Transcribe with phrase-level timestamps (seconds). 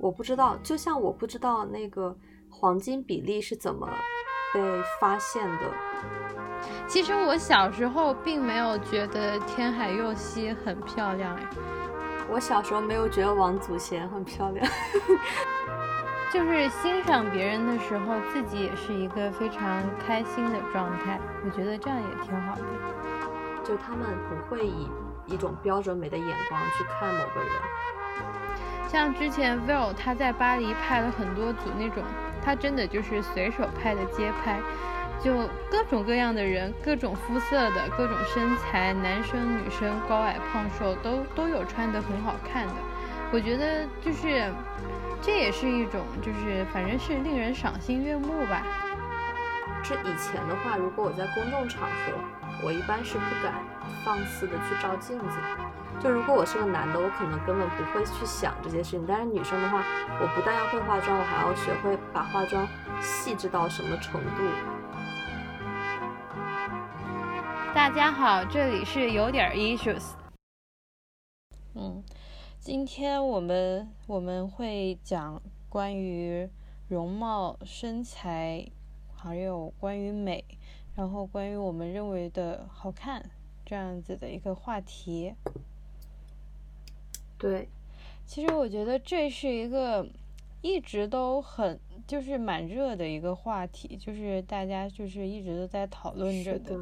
[0.00, 2.16] 我不知道，就像我不知道那个
[2.48, 3.86] 黄金比例是怎么
[4.54, 4.60] 被
[4.98, 5.58] 发现的。
[6.86, 11.48] 其实我小时候并没有觉得天海佑希很漂亮哎，
[12.30, 14.66] 我小时候没有觉得王祖贤很漂亮。
[16.32, 21.20] 就是欣赏别人的时候，自己也是一个非常开心的状态。
[21.44, 22.62] 我觉得这样也挺好的。
[23.64, 24.88] 就他们不会以
[25.26, 27.50] 一种标准美的眼光去看某个人。
[28.90, 32.02] 像之前 Will 他在巴黎拍了很多组那种，
[32.44, 34.58] 他真的就是随手拍的街拍，
[35.22, 42.74] 就各种各样的人，各种肤色的，各种身材，男生女生，高矮胖瘦都都有穿的很好看的。
[43.32, 44.50] 我觉得就是。
[45.22, 48.62] 这也是一种，就是反正是令人赏心悦目吧。
[49.82, 52.14] 这以前的话，如果我在公众场合，
[52.64, 53.52] 我一般是不敢
[54.02, 55.36] 放肆的去照镜子。
[56.02, 59.04] 就如果我是个男的，我可能根本不会去想这些事情。
[59.06, 59.84] 但是女生的话，
[60.18, 62.66] 我不但要会化妆，我还要学会把化妆
[63.02, 64.42] 细致到什么程度。
[67.74, 70.12] 大家好，这里是有点 issues。
[71.74, 72.02] 嗯。
[72.58, 76.48] 今天我们我们会讲关于
[76.88, 78.66] 容貌、身材，
[79.14, 80.44] 还有关于美，
[80.94, 83.30] 然后关于我们认为的好看
[83.64, 85.34] 这样子的一个话题。
[87.40, 87.66] 对，
[88.26, 90.06] 其实我觉得这是一个
[90.60, 96.78] 一直都很就是蛮热的一个话题，就是大家就是一直都在讨论着的。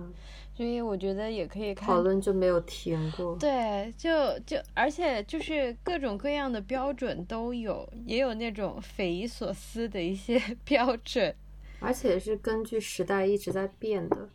[0.56, 3.36] 所以我觉得也可以看讨论就没有停过。
[3.36, 10.36] 对，就就而且就是各种各样的标准都有，也有那种匪夷所思的一些
[10.66, 11.32] 标准，
[11.78, 14.28] 而且是根据时代一直在变的。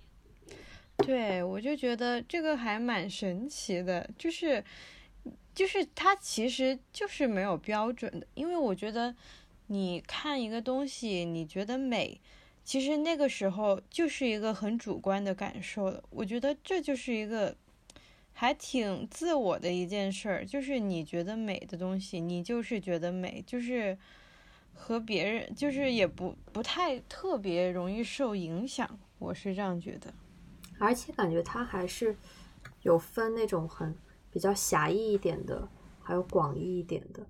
[1.00, 4.64] 对，我就觉得这个还蛮神奇的，就是
[5.54, 9.16] 就是它其实就是没有标准的，因为我觉得
[9.68, 12.20] 你看一个东西，你觉得美。
[12.66, 17.54] 其实那个时候就是一个很主观的感受了，我觉得这就是一个
[18.32, 23.98] 还挺自我的一件事儿，就是你觉得美的东西，你就是觉得美，就是
[24.74, 30.14] 和别人就是也不不太特别容易受影响，我是这样觉得。
[30.80, 32.16] 而且感觉它还是
[32.84, 33.94] 有分那种很
[34.34, 35.70] 比较狭义一点的，
[36.02, 37.26] 还有广义一点的，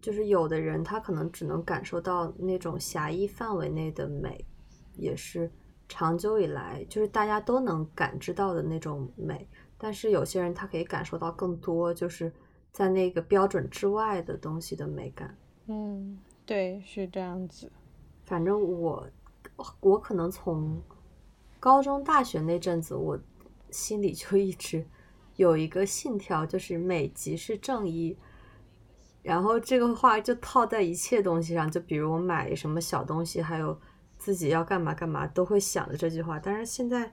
[0.00, 4.42] 就是有的人他可能只能感受到那种狭义范围内的美。
[4.94, 5.48] 也是
[5.88, 12.32] 长久以来就是大家都能感知到的那种美，但是有些人他可以感受到更多，就是
[12.72, 15.36] 在那个标准之外的东西的美感。
[15.66, 17.70] 嗯，对，是这样子。
[18.24, 19.08] 反正我
[19.78, 20.82] 我可能从
[21.60, 23.16] 高中、大学那阵子，我
[23.70, 24.84] 心里就一直
[25.38, 28.18] 有一个信条，就是美即是正义。
[29.22, 33.80] 然后这个话就套在一切东西上，就比如我买什么小东西，还有。
[34.20, 37.04] 自己要干嘛干嘛都会想着这句话，但是现在，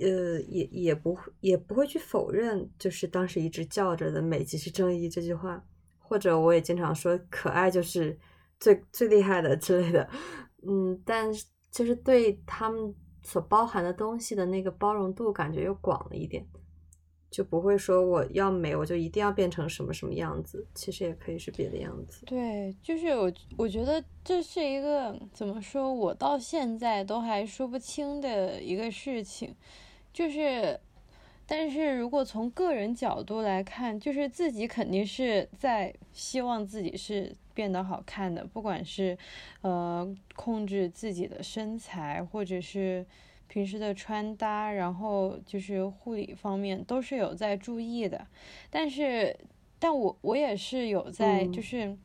[0.00, 5.64] 呃，也也不会也不会去否认，就是当时一直叫着的“美即是正义”这句话，
[6.00, 8.18] 或者我也经常说“可爱就是
[8.58, 10.10] 最最厉害的”之类的，
[10.66, 11.32] 嗯，但
[11.70, 12.92] 就是对他们
[13.22, 16.44] 所包含的东西的那个包容度感觉又广了一点。
[17.30, 20.66] 就不会说我要美，我就一定要变成什么什么样子。
[20.74, 22.24] 其实也可以是别的样子。
[22.24, 29.54] 对，就是我，我觉得这是一个怎么说，我到现在都还说不清的一个事情。
[30.12, 30.80] 就是，
[31.46, 39.16] 但是如果从个人角度来看，就是自己肯定是在希望自己是变得好看的，不管是
[39.60, 43.04] 呃控制自己的身材，或者是。
[43.48, 48.26] 平时的穿搭，然后就是护理方面都是有在注意的，
[48.70, 49.34] 但是，
[49.78, 51.96] 但我我也是有在，就是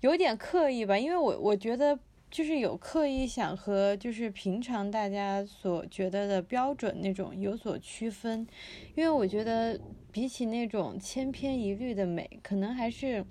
[0.00, 1.98] 有点刻意吧，因为我我觉得
[2.30, 8.46] 就是有刻意想和就是平常大家所觉得的标准那种有所区分，
[8.94, 9.78] 因为我觉得
[10.12, 13.24] 比起那种千篇一律的美，可能还是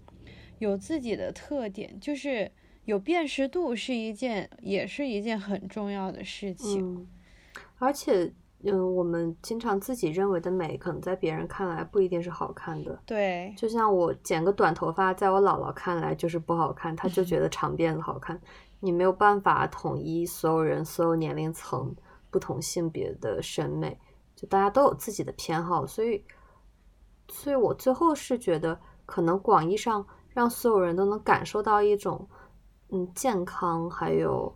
[0.59, 2.51] 有自己的特点，就是
[2.83, 7.07] 有辨识度是一件，也是一件很重要的事情。
[7.79, 8.31] 而且，
[8.63, 13.01] 嗯，我们经常自己认为的美，可能在别人看来不一定是好看的。
[13.05, 18.39] 对，就像我剪个短头发，在我姥姥看来就是不好看，她就觉得 长辫子好看。
[18.81, 21.95] 你没有办法统一所有人、所有年龄层、
[22.29, 23.97] 不同性别的审美，
[24.35, 25.87] 就大家都有自己的偏好。
[25.87, 26.23] 所以，
[27.29, 32.27] 所以我最后是觉得，可能广义上让所有人都能感受到一种，
[32.89, 34.53] 嗯，健康，还有。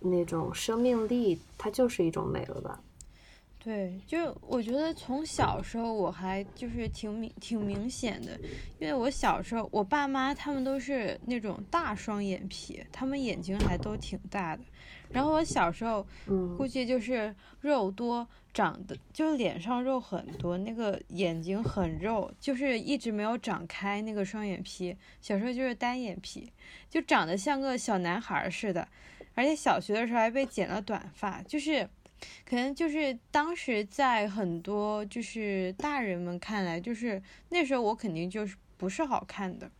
[0.00, 2.80] 那种生命力，它就是一种美了吧？
[3.62, 8.40] 对，就我觉得从小时候我还就是挺明挺明显的，
[8.78, 14.62] 因为我小时候我爸妈他们都是那种大双眼皮，他们眼睛还都挺大的。
[15.10, 16.06] 然后我小时候
[16.56, 24.96] 估计就是肉多，长得就是脸上肉很多，那个眼睛很肉，就是一直没有长开那个双眼皮。
[25.20, 26.50] 小时候就是单眼皮，
[26.88, 28.88] 就长得像个小男孩似的，
[29.34, 31.88] 而且小学的时候还被剪了短发，就是。
[32.44, 39.70] 可能就是当时在很多就是大人们看来，就是那时候我肯定就是不是好看的。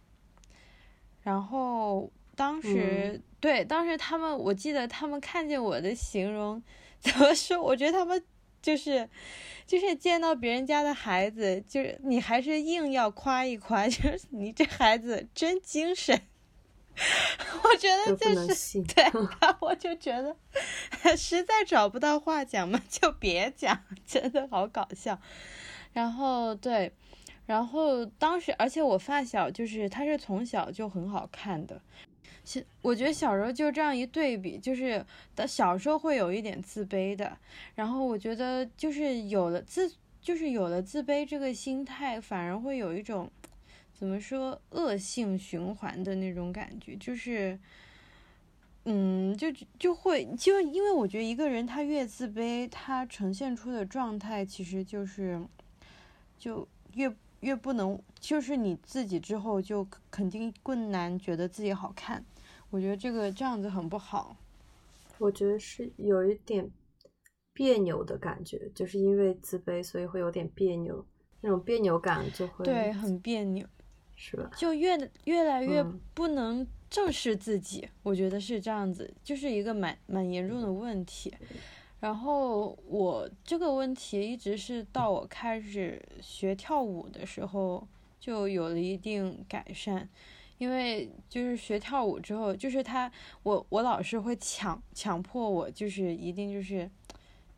[1.22, 6.62] 然后当时对当时他们，我记得他们看见我的形容
[6.98, 7.60] 怎么说？
[7.62, 8.24] 我觉得他们
[8.62, 9.06] 就是
[9.66, 16.18] 就是见到别人家的孩子，就是你还是硬要夸一夸， 就是你这孩子真精神。
[17.64, 19.04] 我觉得就是对，
[19.60, 20.36] 我就觉得
[21.16, 25.18] 实在找不到话讲嘛，就别讲，真的好搞笑。
[25.92, 26.92] 然后对，
[27.46, 31.80] 然后当时，而且我发小就是他是从小就很好看的，
[32.44, 35.04] 小我觉得小时候就这样一对比，就是
[35.34, 37.38] 的小时候会有一点自卑的，
[37.74, 39.90] 然后我觉得就是有了自，
[40.20, 43.30] 就是有了自卑这个心态，反而会有一种。
[44.00, 47.58] 怎么说恶性循环的那种感觉，就是，
[48.86, 55.38] 嗯，就就会就因为我觉得一个人他越自卑，他呈现出的状态其实就是，
[56.38, 62.24] 就越越不能，就是你自己之后就肯定更难觉得自己好看。
[62.70, 64.34] 我觉得这个这样子很不好。
[65.18, 66.70] 我觉得是有一点
[67.52, 71.04] 别扭的感觉，就是因为自卑，所以会有点别扭，
[71.42, 73.66] 那种别扭感就会对很别扭。
[74.22, 74.50] 是吧？
[74.54, 75.82] 就越越来越
[76.12, 81.34] 不能正视自己，我觉得是这样子，就是一个蛮蛮严重的问题。
[82.00, 87.88] 然后我这个问题一直是到我开始学跳舞的时候
[88.18, 90.06] 就有了一定改善，
[90.58, 93.10] 因为就是学跳舞之后，就是他
[93.42, 96.90] 我我老师会强强迫我，就是一定就是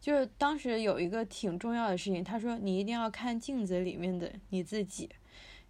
[0.01, 5.11] 就是当时有一个挺重要的事情，他说你一定要看镜子里面的你自己。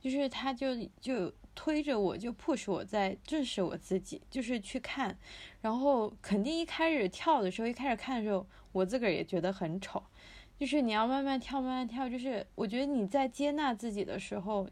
[0.03, 5.17] 就是他，就就推着我，就 push 我在正视我自己，就是去看，
[5.61, 10.03] 然后肯定一开始跳的时候，一开始看的时候，我自个儿也觉得很丑，
[10.59, 14.69] 就是你要慢慢跳，慢慢跳，就是我觉得你在接纳自己的时候，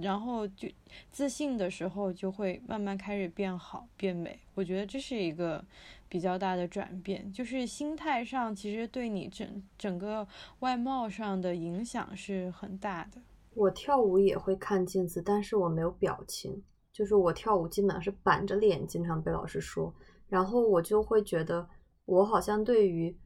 [0.00, 0.66] 然后就
[1.10, 4.38] 自信的时候，就会慢慢开始变好变美。
[4.54, 5.62] 我觉得这是一个
[6.08, 10.26] 比较大的转变，就是心态上其实对你整整个
[10.60, 13.20] 外貌上的影响是很大的。
[13.54, 16.62] 我跳舞也会看镜子，但是我没有表情，
[16.92, 19.94] 就是我跳舞基本上是板着脸，经常被老师说，
[20.28, 21.68] 然后我就会觉得
[22.04, 23.16] 我好像对于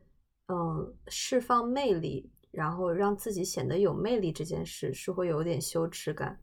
[0.48, 6.38] 嗯释放魅力，然后让自己显得有魅力这件事是会有点羞耻感，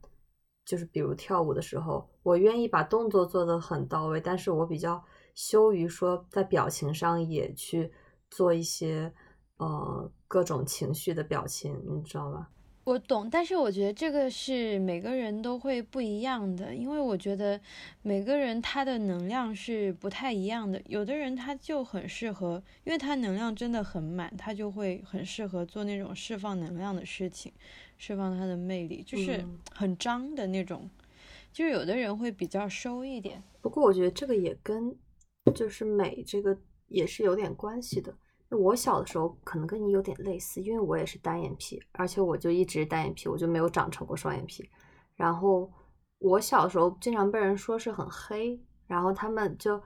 [0.64, 5.02] 就是比如跳舞的时候，我愿意把动作做得很到位，但是我比较
[5.34, 7.92] 羞于说在表情上也去
[8.30, 9.12] 做一些
[9.58, 12.50] 呃各种情绪的表情，你知道吧？
[12.84, 17.58] 我懂，但是我觉得这个是每个人都会不一样的，因为我觉得
[18.02, 20.80] 每个人他的能量是不太一样的。
[20.86, 27.50] 有的人他就很适合，因为他能量真的很满，他就会很适合做那种释放能量的事情，
[27.96, 30.88] 释放他的魅力，就是很张的那种。
[31.52, 33.42] 就是有的人会比较收一点。
[33.62, 34.94] 不过我觉得这个也跟
[35.54, 38.14] 就是美这个也是有点关系的。
[38.50, 44.68] 我小的时候可能跟你有点类似，因为我也是单眼皮，而且我就一直单眼皮，我就没有长成过双眼皮。
[45.16, 45.70] 然后
[46.18, 49.80] 我小时候经常被人说是很黑，然后他们就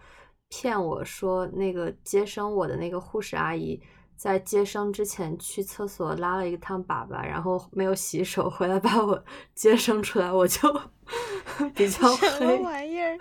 [0.48, 3.80] 骗我说那个接生我的那个护士阿姨。
[4.18, 9.22] 在接生之前去厕所拉了一趟粑粑，然后没有洗手，回来把我
[9.54, 10.60] 接生出来，我就
[11.72, 12.28] 比较黑。
[12.30, 13.16] 什么玩意儿？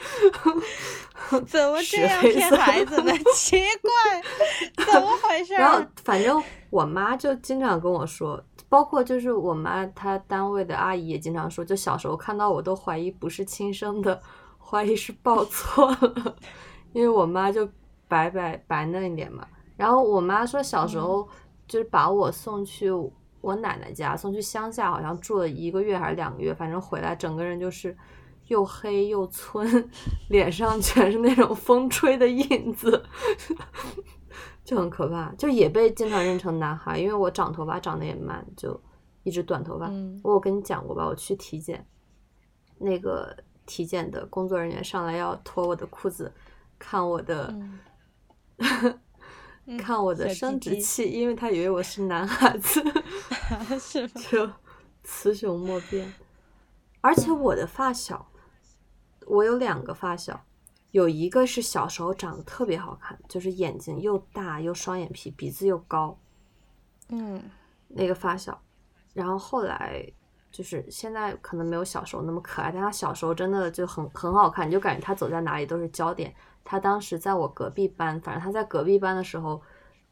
[1.46, 3.14] 怎么这样骗孩子呢？
[3.36, 5.54] 奇怪，怎么回事？
[5.54, 14.20] 然后反正我妈就经常跟我说，包括就是我妈她单位的阿姨也经常说，就小时候看到我都怀疑不是亲生的，
[14.58, 16.36] 怀疑是抱错了，
[16.92, 17.70] 因为我妈就
[18.08, 19.48] 白白白嫩一点嘛。
[19.78, 21.28] 然后我妈说，小时候
[21.68, 22.92] 就是把我送去
[23.40, 27.96] 我奶奶家，送去乡下，好像住了一个月还是两个月，反正回来整个人就是
[28.48, 29.88] 又黑又皴，
[30.30, 33.06] 脸上全是那种风吹的印子，
[34.66, 38.78] 就很可怕，就也被经常认成男孩，因为我长头发长得也慢，就
[39.24, 39.90] 一直短头发。
[40.24, 41.06] 我有跟你讲过吧？
[41.06, 41.86] 我去体检，
[42.80, 46.34] 那个体检的工作人员上来要脱我的裤子，
[46.80, 47.56] 看我的。
[49.76, 52.82] 看我的生殖器，因为他以为我是男孩子，
[53.80, 54.50] 是就
[55.04, 56.14] 雌雄莫辨。
[57.02, 58.30] 而且我的发小，
[59.26, 60.46] 我有两个发小，
[60.92, 66.18] 有一个是小时候长得特别好看，就是眼睛又大又双眼皮，鼻子又高，
[67.10, 67.42] 嗯，
[67.88, 68.62] 那个发小。
[69.14, 70.06] 然后后来
[70.52, 76.34] 就是现在可能没有小时候那么可爱，但他小时候真的就很很好看，你就感觉他走在哪里都是焦点。
[76.70, 79.62] 他当时在我隔壁班，反正他在隔壁班的时候，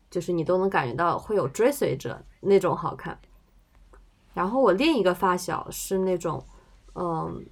[0.10, 3.20] 就是你都能感觉到会有追随者那种好看。
[4.34, 6.42] 然后我另一个发小是那种，
[6.94, 7.46] 嗯，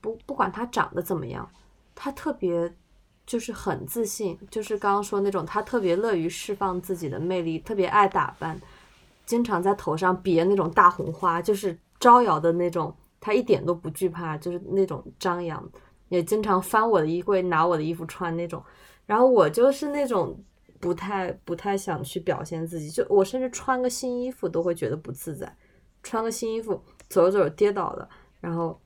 [0.00, 1.46] 不不管他长得怎么样，
[1.94, 2.74] 他特别
[3.26, 8.58] 就是很自信，就是刚刚说那种他特别乐于释放自己的魅力，特别爱打扮，
[9.26, 15.62] 经常在头上别那种大红花，就是招摇的那种，他一点都不惧怕，就是那种张扬。
[16.08, 18.62] 也经常翻我的衣柜拿我的衣服穿那种，
[19.06, 20.42] 然后我就是那种
[20.80, 25.56] 不太不太想去表现自己，就我甚至穿个新衣服都会觉得不自在，
[26.02, 28.08] 穿个新衣服走着走着跌倒了，
[28.40, 28.80] 然后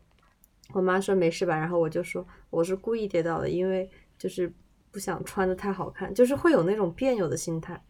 [0.72, 4.52] 我妈说没事吧，然后我就说我是故意跌倒的，因为就是
[4.90, 7.84] 不想穿的太好看，就是会有那种别扭的心态，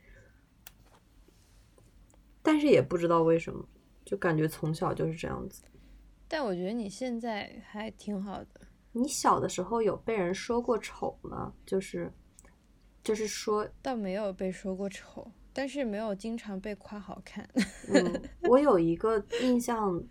[2.43, 3.65] 但是也不知道为什么，
[4.05, 5.63] 就感觉从小就是这样子。
[6.27, 8.62] 但我觉得你现在还挺好的。
[8.93, 11.53] 你小的时候有被人说过丑吗？
[11.65, 12.13] 就是，
[13.03, 17.49] 就是说，倒没有被说过丑，但是没有经常被夸好看。
[17.89, 20.03] 嗯，我有一个印象，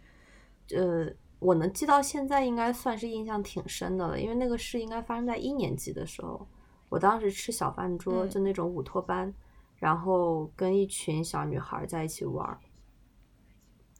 [0.76, 1.08] 呃，
[1.38, 4.20] 我能记到现在，应该算是印象挺深的了。
[4.20, 6.48] 因为那个事应该发生在一年级的时候，
[6.90, 9.32] 我当时吃小饭桌，就那种午托班，
[9.76, 12.60] 然后跟一群小女孩在一起玩，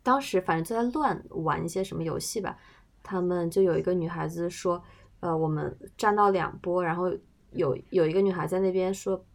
[0.02, 2.58] 当时反正就在乱玩一些什么游戏吧。
[3.04, 4.82] 他们就有一个女孩子说，
[5.20, 7.12] 呃，我们站到两波，然后
[7.52, 9.26] 有有一个女孩在那边说，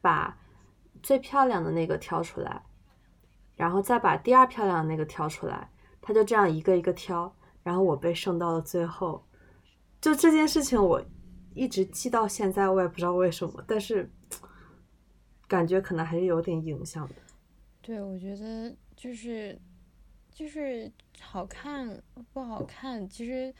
[0.00, 0.36] 把
[1.02, 2.62] 最漂亮的那个挑出来，
[3.54, 9.24] 然后再把第二漂亮的那个挑出来，她就这样一个一个挑，然后我被剩到了最后。
[10.00, 11.02] 就这件事情，我
[11.54, 14.10] 一直记到现在，我也不知道为什么，但是
[15.48, 17.14] 感觉可能还是有点影响的。
[17.80, 19.60] 对，我觉得就是。
[20.34, 23.54] 就是好看不好看，其实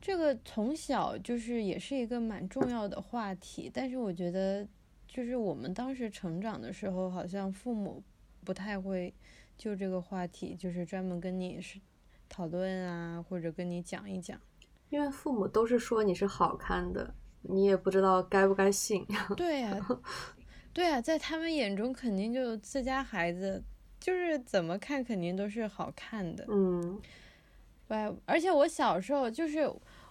[0.00, 3.70] 这个从小就是也是一个蛮重要的话题。
[3.72, 4.66] 但是我觉得，
[5.06, 8.02] 就是我们当时成长的时候，好像父母
[8.44, 9.14] 不太会
[9.56, 11.78] 就这个话题，就是专门跟你是
[12.28, 14.36] 讨论啊，或者跟你讲一讲。
[14.88, 19.06] 因为父母都是说你是好看的，你也不知道该不该信。
[19.36, 19.78] 对呀，
[20.74, 23.62] 对呀，在他们眼中肯定就自家孩子。
[24.00, 26.98] 就是怎么看肯定都是好看的，嗯，
[27.86, 29.70] 对，而且我小时候就是，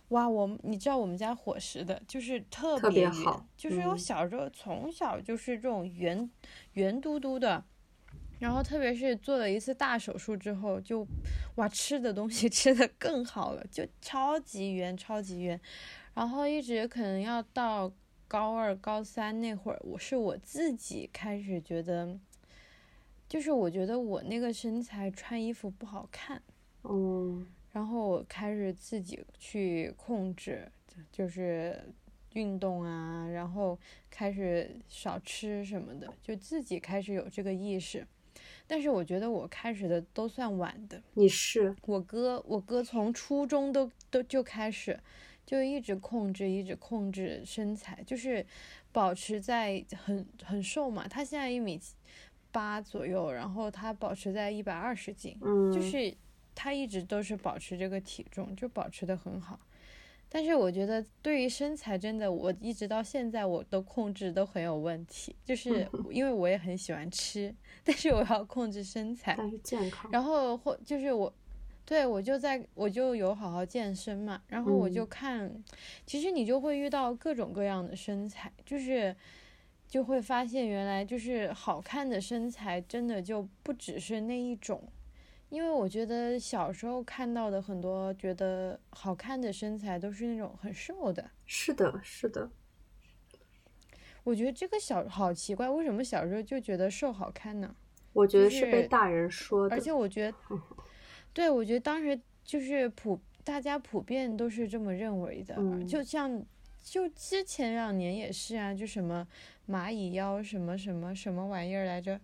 [0.10, 6.30] 哇，我你知道我们家伙食的就是特别好，就是我小时候从小就是这种圆
[6.74, 7.64] 圆嘟嘟的，
[8.40, 11.06] 然后特别是做了一次大手术之后，就
[11.56, 15.60] 哇吃的东西 吃的更好了，就超级圆超级圆，
[16.14, 17.92] 然后一直可能要到
[18.28, 22.20] 高二高三那会儿，我是我自己开始觉得。
[23.30, 26.42] 就是我觉得我那个身材穿衣服不好看，
[26.84, 30.68] 嗯，然后我开始自己去控制，
[31.12, 31.80] 就是
[32.34, 33.78] 运动啊，然后
[34.10, 38.04] 开始少吃什么的，就自己开始有这个意识。
[38.66, 41.00] 但是我觉得我开始的都算晚的。
[41.14, 41.76] 你是？
[41.84, 45.00] 我哥，我哥从初中都都就开始，
[45.46, 48.44] 就一直控制，一直控制身材，就是
[48.92, 51.08] 保持在很很瘦嘛。
[51.08, 51.80] 他现在一米。
[52.52, 56.14] 八左右，然后他保持在一百二十斤，嗯，就是
[56.56, 59.60] 他一直都是保持这个体重，就保持的很好。
[60.32, 67.54] 但是我觉得对于身材，真的我一直到现在我都控制都很有问题，就是因为我也很喜欢吃，
[67.84, 70.12] 但是我要控制身材，但是健康。
[70.12, 71.34] 然后或就是我，
[71.86, 75.52] 对我就在我就有好好健身嘛，然后我就看，
[76.06, 79.16] 其实你就会遇到各种各样的身材，就是。
[79.90, 84.88] 就会发现，原来就是好看的身材，真的就不只是那一种。
[85.50, 91.32] 因为我觉得小时候看到的很多觉得好看的身材，都是那种很瘦的。
[91.48, 92.52] 是的，是的。
[94.24, 97.76] 我觉得这个小好奇怪，为什么小时候就觉得瘦好看呢？
[98.14, 99.76] 我觉得是被大人说的。
[99.76, 100.38] 而且我觉得，
[101.34, 105.56] 对，我觉得当时就是普大家普遍都是这么认为的。
[105.88, 106.46] 就像
[106.84, 109.28] 就之前两年也是啊，就什么。
[109.70, 112.20] 蚂蚁腰什么什么什么玩意儿来着？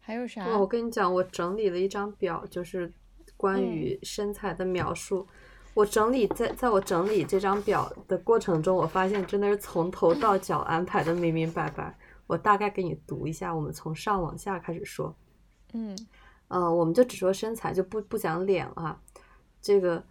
[0.00, 0.58] 还有啥？
[0.58, 2.92] 我跟你讲，我整理了一张表，就是
[3.36, 5.26] 关于身材的描述。
[5.72, 11.96] 我整理在在我整理这张表的过程中，我发现真的是从头到脚安排的明明白白。
[12.26, 15.16] 我大概给你读一下，我们从上往下开始说。
[15.72, 15.96] 嗯
[16.48, 19.00] 呃，我们就只说身材，就不不讲脸了哈。
[19.62, 20.04] 这个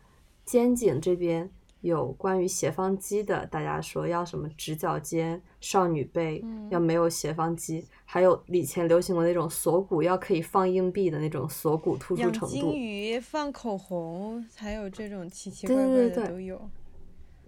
[0.45, 12.73] 肩颈这边有关于斜方肌的，大家说要什么直角肩、少女背，嗯要没有斜方肌，还有以前流行过那种锁骨要可以放硬币的那种锁骨突出程度。
[12.73, 16.59] 鱼、放口红，还有这种奇奇对怪怪的都有。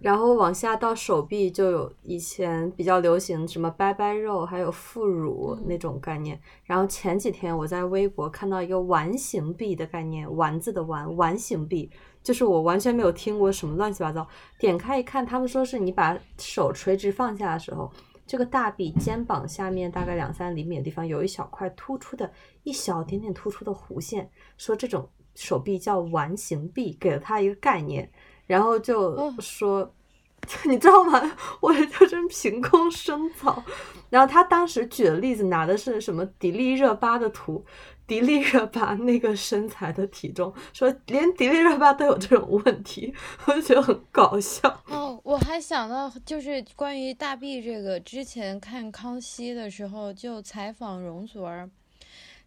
[0.00, 6.40] 然后往下到手臂就有以前比较流行什么拜拜肉，还有副乳嗯那种概念。
[6.64, 11.88] 然后前几天我在微博看到一个丸形臂的概念，丸子的丸，丸形臂，
[12.22, 14.26] 就是我完全没有听过什么乱七八糟。
[14.58, 17.92] 点开一看，他们说是你把手垂直放下的时候，
[18.26, 22.30] 这个大臂肩膀下面大概两三厘米的地方有一小块突出的、
[22.62, 28.10] 一小点点突出的弧线，说这种手臂叫完形臂，给了他一个概念。
[28.46, 29.94] 然后就哦说，
[30.66, 31.36] 你知道吗？
[31.60, 33.62] 我就真凭空生草。
[34.10, 37.64] 然后他当时举的例子拿的是什么迪丽热巴的图，
[38.06, 43.14] 迪丽热巴那个身材的体重， 说连迪丽热巴都有这种问题，
[43.46, 44.82] 我就觉得很搞笑。
[44.88, 51.70] 哦，我还想到就是关于大臂这个，之前看康熙的时候就采访容祖儿，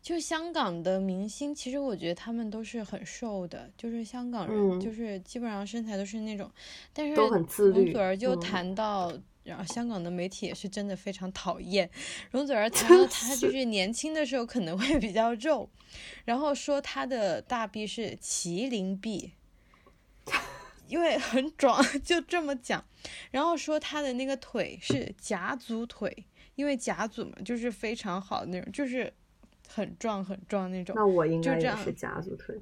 [0.01, 6.51] 就香港的明星，其实我觉得他们都是很瘦的，就是香港人，嗯就是基本上身材都是那种，
[6.93, 9.11] 但是容祖儿就嗯谈到。
[9.45, 11.89] 然后香港的媒体也是真的非常讨厌
[12.31, 15.69] 容祖儿，谈到她就是年轻的时候可能会比较肉，
[16.25, 19.33] 然后说她的大臂是麒麟臂，
[20.87, 22.83] 因为很壮，就这么讲。
[23.29, 26.25] 然后说她的那个腿是甲组腿，
[26.55, 29.13] 因为甲组嘛，就是非常好的那种，就是
[29.67, 30.95] 很壮很壮那种。
[30.95, 32.59] 那我应就这样该也是甲组腿，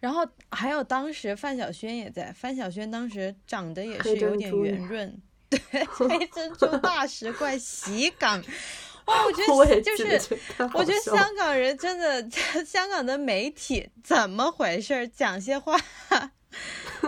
[0.00, 8.42] 然后还有当时范晓萱也在，范晓萱当时长得也是有点圆润， 对，黑珍珠 大石怪喜港。
[9.06, 10.38] 哇，我觉得就是
[10.74, 12.28] 我觉得香港人真的，
[12.66, 15.06] 香港的媒体怎么回事儿？
[15.06, 15.78] 讲些话，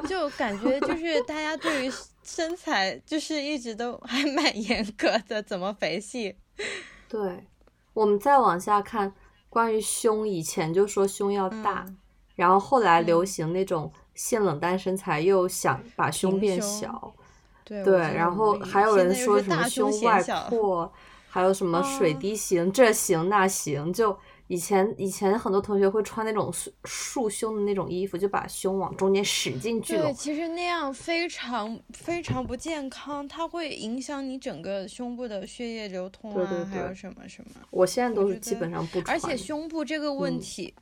[0.09, 6.37] 就感觉就是大家对于身材就是一直都还蛮严格的，怎么肥细？
[7.09, 7.45] 对，
[7.95, 9.13] 我们再往下看，
[9.49, 11.99] 关于胸，以前就说胸要大，嗯
[12.37, 17.13] 然后后来流嗯行那种性冷淡身材，又想把胸变小，
[17.85, 20.93] 对然后还有人说什么胸外扩，
[21.29, 37.51] 还有什么水哦滴型，这型那型，就以前以前很多同学会穿那种束束胸的那种衣服，就把胸往中间使劲聚对，其实那样非常非常不健康，它会影响你整个胸部的血液流通啊，对对还有对什么什么。
[37.71, 40.73] 我现在都是基本上不穿而，且胸部这个问嗯题，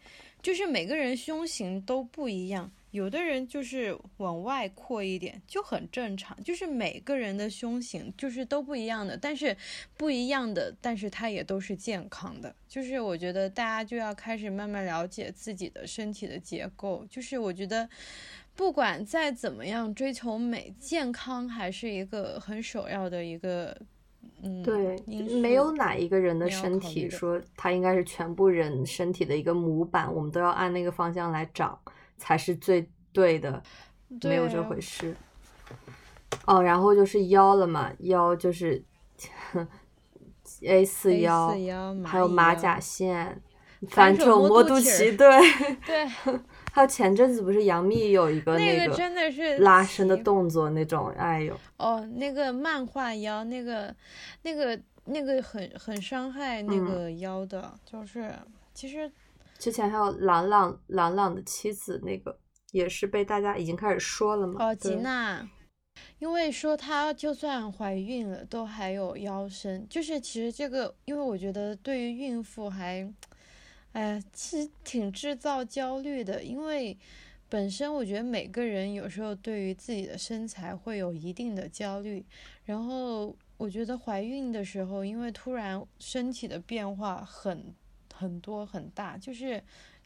[0.40, 9.56] 就是每个人胸型都不一样，有的人就是往外扩一点就很正常，就是每个人的胸型就是都不一样的，但是
[9.96, 12.54] 不一样的，但是它也都是健康的。
[12.66, 17.88] 就是我觉得大家就要开始慢慢了解自己的身体的结构，就是我觉得。
[18.56, 23.76] 不管再怎么样追求美，健康还是一个很首要的一个，
[24.40, 31.78] 嗯，对因，素没有哪一个人的身体说他应该是全部人身体的一个模板，我们都要按那个方向来长
[32.16, 33.62] 才是最对的，
[34.24, 35.16] 没有这回事。
[36.44, 38.82] 哦，然后就是腰了嘛，腰就是
[40.62, 41.56] A 四腰，
[42.04, 43.40] 还有马甲线，
[43.88, 45.76] 反手反手摸肚脐对。
[45.84, 46.06] 对，
[46.72, 53.94] 还有前阵子不是杨幂有一个那个真的是拉伸的动作那种，哎呦，哦，那个漫画腰，那个
[54.42, 58.32] 那个那个很很伤害那嗯个腰的，就是
[58.72, 59.10] 其实
[59.58, 62.38] 之前还有朗朗朗朗的妻子那个，
[62.72, 64.64] 也是被大家已经开始说了嘛。
[64.64, 65.48] 哦，吉娜，
[66.18, 73.10] 因为说她就算怀孕了，都还有腰身，就是其实这个，因为我觉得对于孕妇还，
[73.92, 76.98] 哎，其实挺制造焦虑的，因为
[77.48, 82.24] 本身我觉得每个人有时候对于自己的身材会有一定的焦虑，
[82.64, 87.74] 然后我觉得怀孕的时候，因为突然身体的变化很
[88.16, 89.62] 很多很大，就是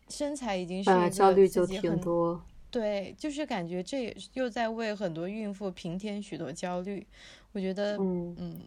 [0.08, 2.42] 身材已经是一焦虑就挺多。
[2.70, 7.06] 对，就是感觉这也是又在为很多孕妇平添许多焦虑，
[7.52, 8.60] 我觉得嗯，嗯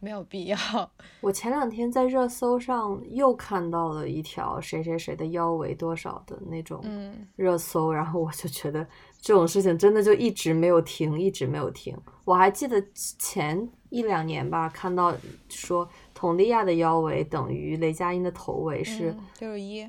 [0.00, 0.58] 没有必要。
[1.22, 8.86] 我前两天在热搜上又看到了一条谁谁谁的腰围多少的那种嗯热搜，然后我就觉得
[9.20, 11.96] 这种事情真的就一直没有停，一直没有停。
[12.24, 15.16] 我还记得前一两年吧，看到
[15.48, 19.82] 说佟丽娅的腰围等于雷佳音的头围是，嗯六十一，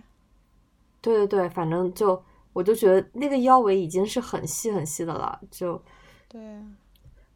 [0.99, 5.81] 对对对，反正就我就觉得那个腰围已经是很细很细的了，就
[6.27, 6.39] 对，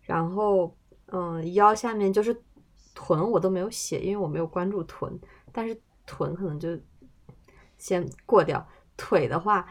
[0.02, 0.76] 然后
[1.08, 2.36] 嗯腰下面就是
[2.94, 5.18] 臀我都没有写，因为我没有关注臀，
[5.54, 6.78] 但是臀可能就
[7.78, 8.68] 先过掉。
[8.98, 9.66] 腿的话，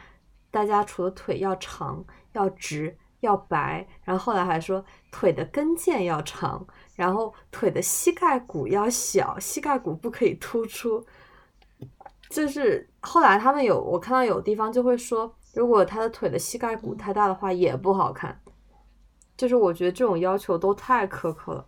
[0.51, 2.03] 大家除了腿要长、
[2.33, 11.05] 要直、要白，然后后来还说腿的跟腱要长，然后腿的膝盖骨要小，膝盖骨不可以突出。
[12.29, 18.41] 就是后来他们有我看到有地方就会说，如果他的腿的膝盖骨太大的话也不好看。
[19.37, 21.67] 就是我觉得这种要求都太苛刻了。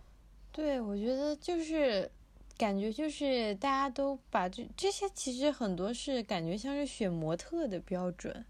[0.51, 2.07] 对，我觉得就是
[2.55, 8.45] 感觉就是大家都把这这些其实很多是感觉像是选模特的标准，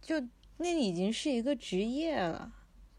[0.00, 0.14] 就
[0.62, 2.52] 那已经是一个职业了。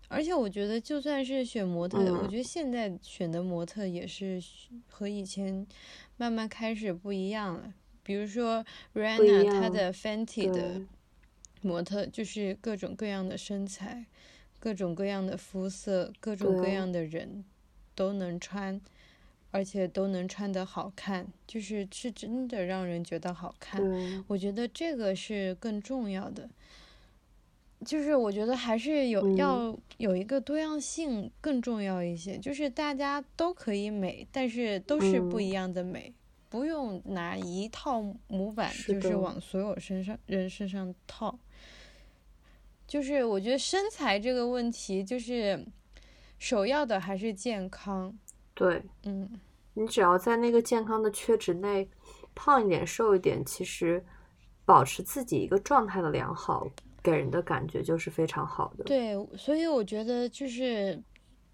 [0.10, 4.42] 而且我觉得就算是选模特，我觉得现在选的模特也是
[4.88, 5.66] 和以前
[6.18, 7.74] 慢慢开始不一样了。
[8.04, 10.82] 比如说 Rihanna 她的 Fenty 的
[11.62, 14.06] 模特就是各种各样的身材。
[14.60, 17.44] 各种各样的肤色，各种各样的人，
[17.94, 18.80] 都能穿，
[19.52, 23.82] 而且都能穿得好看，就是是真的让人觉得好看。
[24.26, 26.50] 我觉得这个是更重要的，
[27.84, 36.14] 就是我觉得还是有要有一个多样性更重要一些，就是大家都可以美，但是都是不一样的美，
[36.50, 39.16] 不用拿一套模板就是。
[39.16, 41.38] 往所有身上人身上套。
[42.86, 45.66] 就是我觉得身材这个问题，就是
[46.38, 48.16] 首要的还是健康。
[48.54, 49.28] 对，嗯，
[49.74, 51.90] 你只要在那个健康的缺值内，
[52.36, 54.06] 胖一点、瘦一点，其实
[54.64, 56.68] 保持自己一个状态的良好，
[57.04, 58.86] 给人的感觉就是非常好的。
[58.86, 61.04] 对，所以我觉得就是。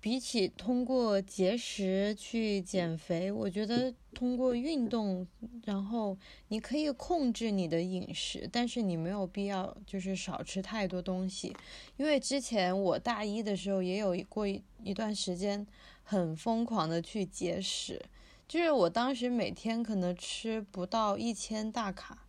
[0.02, 5.28] 比起通过节食去减肥，我觉得通过运动，
[5.66, 11.54] 然后你可以控制你的饮食，但是你没有必要就是少吃太多东西。
[11.98, 15.68] 因为之前我大一的时候也有过一一段时间
[16.02, 18.02] 很疯狂的去节食，
[18.48, 22.26] 就是我当时每天可能吃不到一千大卡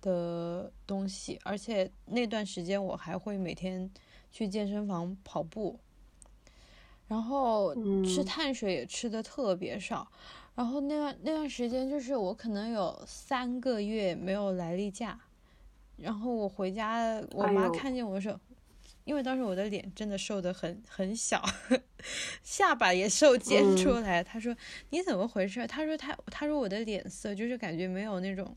[0.00, 3.90] 的东西，而且那段时间我还会每天
[4.30, 5.78] 去健身房跑步。
[7.08, 7.72] 然后
[8.04, 10.10] 吃碳水也吃的特别少，
[10.56, 15.20] 然后那段那段时间就是我可能有三个月没有来例假，
[15.98, 18.40] 然后我回家，我妈看见我说，
[19.04, 21.40] 因为当时我的脸真的瘦的很很小，
[22.42, 24.56] 下巴也瘦尖出来，她说
[24.90, 25.64] 你怎么回事？
[25.64, 28.56] 她说她她说我的脸色就是感觉没有那种。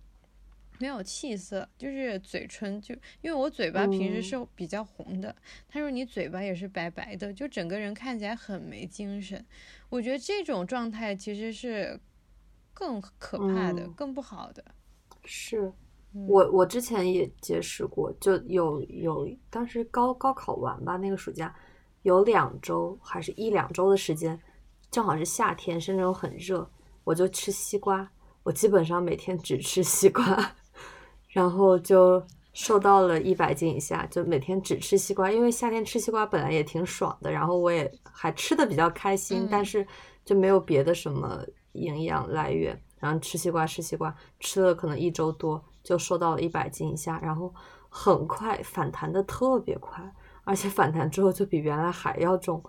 [0.80, 5.36] 没有气色，就是嘴唇就因为我嘴巴平时是比较红的，
[5.68, 9.46] 他说你嘴巴也是白白的，就整个人看起来很没精神。
[9.90, 12.00] 我觉得这种状态其实是
[12.74, 14.64] 更可怕的，更不好的。
[15.26, 15.72] 是
[16.28, 21.54] 我我之前也结识过，就有有当时高高考完吧，那个暑假
[22.04, 24.40] 有两周还是一两周的时间，
[24.90, 26.72] 正好是夏天，深圳又很热，
[27.04, 28.10] 我就吃西瓜，
[28.44, 30.56] 我基本上每天只吃西瓜。
[31.30, 32.22] 然后就
[32.54, 39.86] 瘦到了一百斤以下，就每天只吃西瓜，因为夏天吃西瓜本来也挺爽的，然后我也还吃的比较开心，但是
[40.26, 47.54] 就没有别的什么营养来源，然后吃西瓜吃西瓜，吃了可能一周多就瘦到了一百斤以下，然后
[47.88, 50.04] 很快反弹的特别快，
[50.44, 52.62] 而且反弹之后就比原来还要重，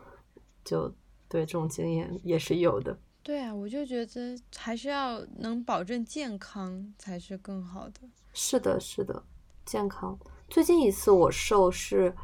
[0.62, 0.88] 就
[1.28, 2.98] 对这种经验也是有的。
[3.22, 8.00] 对啊，我就觉得还是要能保证健康才是更好的。
[8.32, 9.22] 是的，是的，
[9.64, 10.18] 健康。
[10.48, 12.14] 最近一次我瘦是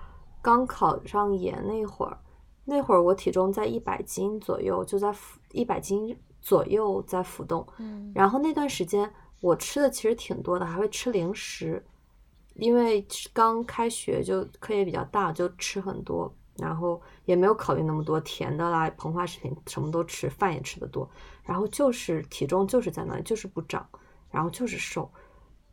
[0.40, 2.18] 刚考上研那会儿，
[2.64, 7.66] 那会儿我体重在一百斤左右，就在浮一百斤左右在浮动。
[7.78, 11.84] 嗯，然后那段时间我吃的其实挺多的，还会吃零食，
[12.54, 21.08] 因为刚开学就课业比较大，就吃很多，然后也没有考虑那么多甜的啦、膨化食品，什么都吃，饭也吃的多，
[21.44, 23.88] 然后就是体重就是在那里，就是不长，
[24.30, 25.10] 然后就是瘦。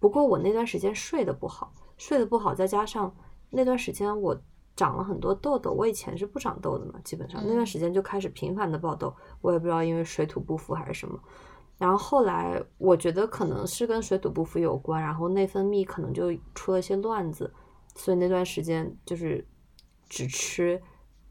[0.03, 3.15] 不过我那段时间睡得不好，睡得不好，再加上
[3.51, 4.37] 那段时间我
[4.75, 5.71] 长了很多痘痘。
[5.71, 9.15] 我以前是不长痘的嘛，基本上那段时间就开始频繁的爆痘。
[9.39, 11.17] 我也不知道因为水土不服还是什么。
[11.77, 17.53] 然后后来我觉得可能是跟水土不服有关，然后内分泌可能就出了一些乱子，
[17.95, 19.47] 所以那段时间就是
[20.09, 20.81] 只吃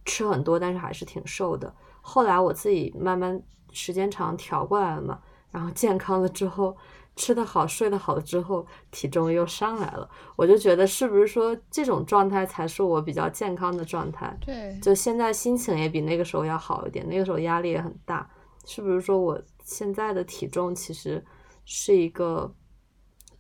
[0.07, 1.75] 吃很多，但是还是挺瘦的。
[2.01, 3.39] 后来我自己慢慢
[3.71, 6.75] 时间长调过来了嘛，然后健康了之后。
[7.15, 10.09] 吃得好，睡得好之后，体重又上来了。
[10.35, 14.37] 我就觉得，是不是说这种状态才是我比较健康的状态？
[14.41, 17.07] 对，就现在心情也比那个时候要好一点。
[17.09, 18.29] 那个时候压力也很大，
[18.65, 21.23] 是不是说我现在的体重其实
[21.65, 22.53] 是一个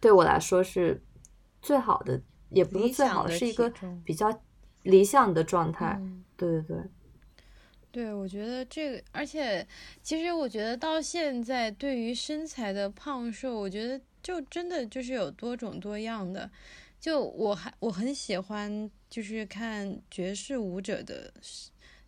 [0.00, 1.02] 对我来说是
[1.60, 3.72] 最好的，也不是最好，是一个
[4.04, 4.32] 比较
[4.82, 6.00] 理想的状态。
[6.36, 6.76] 对对对。
[7.92, 9.64] 对，我觉得这个，而且
[10.02, 16.50] 其实我觉得到现在，对于身材的胖瘦，我觉得就真的就是有多种多样的。
[16.98, 21.30] 就我还我很喜欢，就是看爵士舞者的，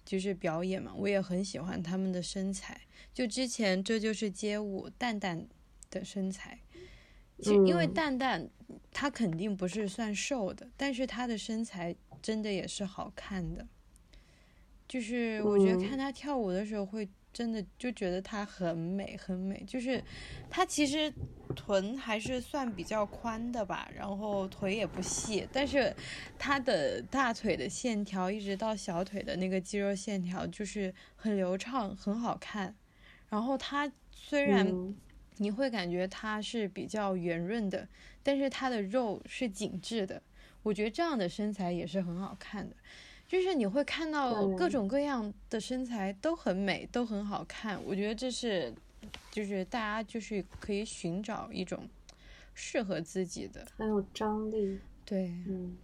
[0.07, 2.81] 就是表演嘛，我也很喜欢他们的身材。
[3.12, 5.47] 就之前这就是街舞蛋蛋
[5.90, 6.61] 的身材，
[7.42, 8.49] 其实因为蛋蛋
[8.90, 13.66] 他肯定不是算瘦的，但是他的身材真的也是好看的。
[14.88, 19.64] 就是我觉得看她跳舞的时候，会真的就觉得她很美，很美。
[19.66, 20.03] 就是
[20.49, 21.12] 她其实
[21.55, 25.94] 臀还是算比较宽的吧，然后腿也不细，但是
[26.38, 32.75] 她的大腿的线条一直到小腿的那个肌肉线条就是很流畅，很好看。
[33.29, 34.94] 然后她虽然
[35.38, 37.88] 你会感觉她是比较圆润的，
[38.23, 40.23] 但是她的肉是紧致的。
[40.62, 42.77] 我觉得这样的身材也是很好看的。
[43.35, 47.77] 就是你会看到各种各样的身材都很美，都很好看。
[47.85, 48.73] 我觉得这是，
[49.33, 51.81] 就是大家就是可以寻找一种
[52.55, 54.79] 适合自己的，很有张力。
[55.05, 55.77] 对，嗯。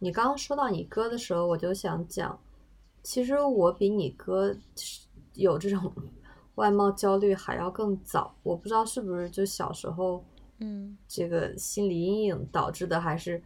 [0.00, 2.36] 你刚刚说到你哥的时候，我就想讲，
[3.04, 4.52] 其实我比你哥
[5.34, 5.92] 有这种
[6.56, 8.34] 外貌焦虑还要更早。
[8.42, 10.24] 我不知道是不是就小时候，
[10.58, 13.40] 嗯，这个心理阴影导致的，还是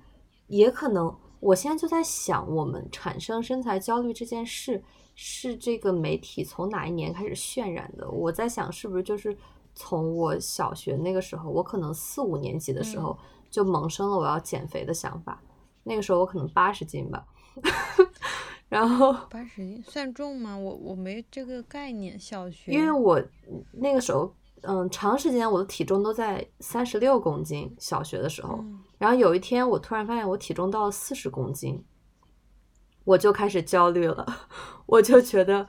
[0.46, 1.14] 也可能。
[1.40, 4.82] 我现在就在想，我们产生身材焦虑这件事，
[5.14, 8.08] 是这个媒体从哪一年开始渲染的？
[8.10, 9.34] 我在想，是不是就是
[9.74, 13.18] 从我小学那个时候，我可能四五年级的时候
[13.50, 15.42] 就萌生了我要减肥的想法。
[15.82, 17.26] 那个时候我可能八十斤吧，
[18.68, 20.58] 然后八十斤算重吗？
[20.58, 22.18] 我我没这个概念。
[22.18, 23.18] 小学，因为我
[23.72, 27.74] 那个时候，嗯，长时间我的体重都在三十六公斤。
[27.78, 28.62] 小学的时候。
[29.00, 31.82] 然后有一天，我突然发现我体重到了四十公斤，
[33.02, 34.26] 我就开始焦虑了。
[34.84, 35.66] 我就觉得，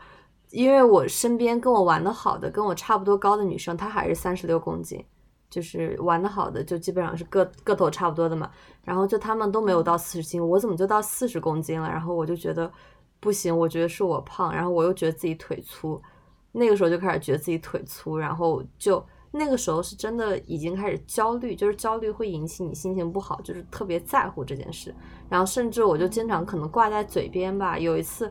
[0.49, 5.05] 因为我身边跟我玩的好的、跟我差不多高的女生，她还是三十六公斤，
[5.49, 8.51] 就是玩的好的，就基本上是个个头差不多的嘛。
[8.83, 11.87] 然后就他们都没有到四十斤，我怎么就到四十公斤了？
[11.87, 12.69] 然后我就觉得
[13.21, 16.01] 不行，我觉得是我胖，然后我又觉得自己腿粗，
[16.51, 19.01] 那个时候就开始觉得自己腿粗，然后就。
[19.33, 24.93] 那个时候是真的已经开始焦虑，就是焦虑会引起你心情不好，就是特别在乎这件事。
[25.29, 27.79] 然后甚至我就经常可能挂在嘴边吧。
[27.79, 28.29] 有一次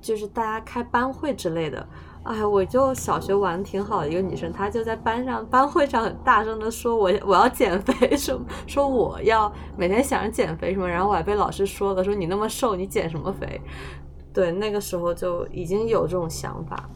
[0.00, 1.86] 就是大家开班会之类的，
[2.24, 10.88] 哎，我就小学玩的挺好的一个女生，她就在班上班会上很大声的说我我要减肥什么，说我要每天想着减肥什么。
[10.88, 13.60] 然后我还被老师说了，说你那么瘦，你减什么肥？
[14.34, 16.90] 对，那个时候就已经有这种想法。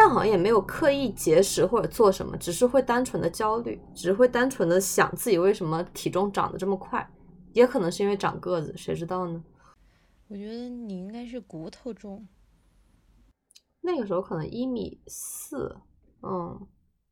[0.00, 7.04] 但好像也没有刻意节食或者做什么，只是会单纯的焦虑，只是会单纯的想自己为什么体重长得这么快，
[7.52, 9.42] 也可能是因为长个子，谁知道呢？
[10.28, 12.28] 我觉得你应该是骨头重，
[13.80, 15.76] 那个时候可能一米四，
[16.22, 16.64] 嗯，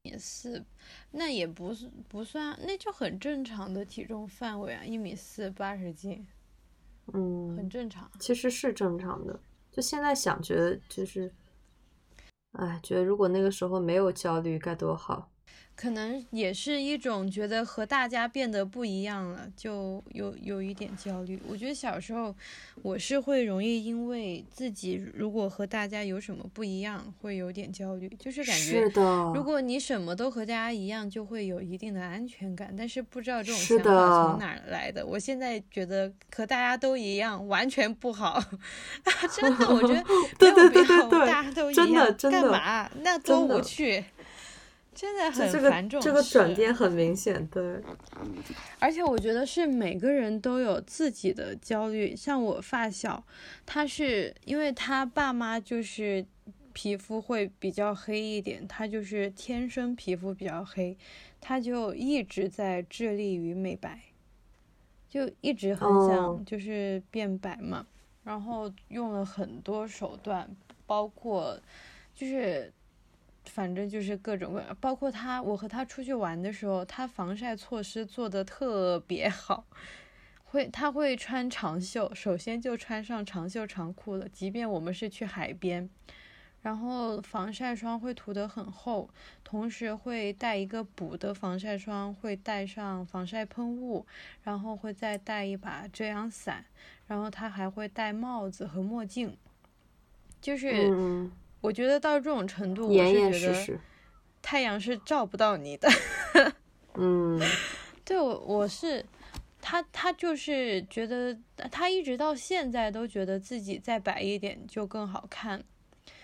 [0.02, 0.64] 米四，
[1.10, 6.24] 那也不是不算，那就很正常的体重范围啊，一米四八十斤，
[7.12, 9.40] 嗯，很正常，其实是正常的，
[9.72, 11.34] 就现在想觉得就是。
[12.56, 15.30] 哎，觉得如果那个时候没有焦虑该多好。
[15.76, 21.38] 可能也是一种觉得和大家变得不一样了，就有有一点焦虑。
[21.46, 22.34] 我觉得小时候
[22.82, 28.90] 我是会容易因为自己如果和大家有什么不一样，会有点焦虑，就是感觉
[29.34, 32.74] 如果你什么都和大家一样，就会有一定的安全感。
[32.76, 35.04] 但是不知道这种想法从哪来的。
[35.04, 38.42] 我现在觉得和大家都一样完全不好，
[39.36, 40.02] 真的，我觉得
[40.38, 42.90] 对对对对对，大家都一样，干嘛？
[43.02, 44.02] 那多无趣。
[44.96, 47.82] 真的很繁重，这个转变很明显，对。
[48.78, 53.22] 而且我觉得是每个人都有自己的焦虑，像我发小，
[53.66, 56.24] 他是因为他爸妈就是
[56.72, 60.96] 皮肤会比较黑一点，他就是天生皮肤比较黑，
[61.42, 64.00] 他就一直在致力于美白，
[65.10, 67.86] 就一直很想就是变白嘛，
[68.24, 70.48] 然后用了很多手段，
[70.86, 71.60] 包括
[72.14, 72.72] 就是。
[73.46, 79.64] 反正就是各种各样，包括他，我和他出去玩的时候，他防晒措施做的特别好，
[80.44, 85.88] 会他会穿长袖，首先就穿上长袖长裤了，即便我们是去海边，
[86.62, 89.08] 然后防晒霜会涂得很厚，
[89.42, 94.04] 同时会带一个补的防晒霜，会带上防晒喷雾，
[94.42, 96.64] 然后会再带一把遮阳伞，
[97.06, 99.36] 然后他还会戴帽子和墨镜，
[100.40, 100.90] 就是。
[101.66, 103.80] 我觉得到这种程度，我是觉得
[104.40, 105.88] 太阳是照不到你的。
[106.94, 107.40] 嗯，
[108.04, 109.04] 对我我是
[109.60, 111.36] 他他就是觉得
[111.72, 115.60] 他一直到现在都觉得自己再白一点就更好看。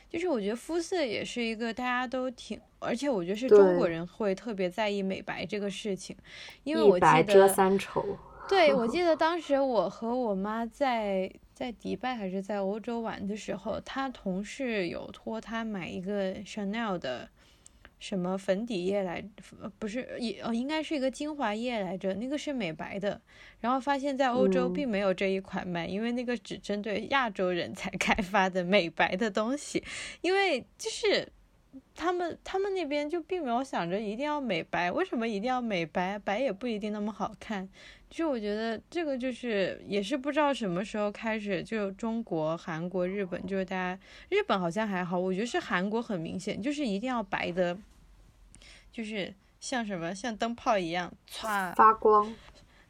[0.09, 6.17] 就是我觉得肤色也是一个大家都挺，而且我觉得是中国人会特别在意美白这个事情，
[6.63, 8.05] 因为我记得三丑。
[8.49, 17.29] 对，我 记得当时我和我妈在在迪拜还是在欧洲玩的时候，他同事有托他买一个 Chanel 的。
[17.99, 19.25] 什么粉底液来？
[19.79, 22.13] 不是也哦，应该是一个精华液来着。
[22.15, 23.21] 那个是美白的，
[23.61, 29.85] 然后发现，在欧洲并没有这一款卖，因为那个只针对亚洲人才 开发的美白的东西。
[30.21, 31.29] 因为就是
[31.95, 36.19] 他们他们那边就并没有想着一定要美白，为什么一定要美白？
[36.19, 37.69] 白也不一定那么好看。
[38.13, 43.99] 就我觉得这个就是也是不知道什么时候开始，就中国、韩国、日本，就是大家
[44.29, 47.79] 日本好像还好，我觉得是韩国很明显，就是一定要白的。
[48.93, 52.35] 就是像什么像灯泡一样，唰发光，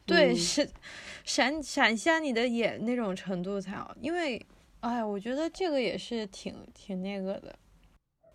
[0.05, 0.69] 对，是
[1.23, 3.95] 闪闪瞎你的眼那种程度才好。
[4.01, 4.45] 因为，
[4.81, 7.55] 哎，我觉得这个也是挺挺那个的。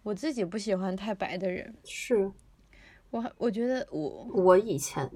[0.02, 2.32] 我自己不喜欢太白的人，是
[3.10, 5.06] 我我觉得我我以前，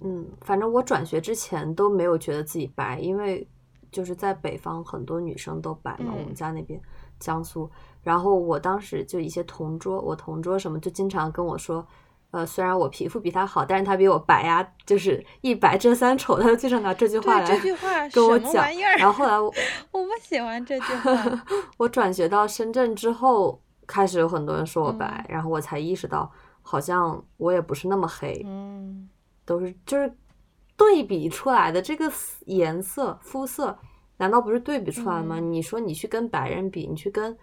[0.00, 3.46] 嗯，反正我转学之前都没有觉得自己白，因为
[3.90, 6.80] 就是在北方很多女生都白嘛，我们家那边
[7.18, 7.68] 江苏。
[8.02, 11.86] 然后我当时就一些同桌，我同桌什么就经常跟我说，
[12.30, 17.58] 呃，虽然我皮肤比他好，但是他比我白呀，就是一白遮三丑，他就经常拿这句话来
[18.12, 18.64] 跟我讲。
[18.98, 19.46] 然后后来我
[19.90, 21.44] 我不喜欢这句话。
[21.76, 26.30] 我转学到深圳之后，开始有很多人说我白，然后我才意识到，
[26.62, 29.08] 好像我也不是那么黑，嗯，
[29.48, 30.12] 都是就是
[30.76, 32.12] 对比出来的这个
[32.46, 33.78] 颜色肤色，
[34.18, 35.40] 难道不是对比出来吗？
[35.40, 37.36] 你说你去跟白人比，你去跟。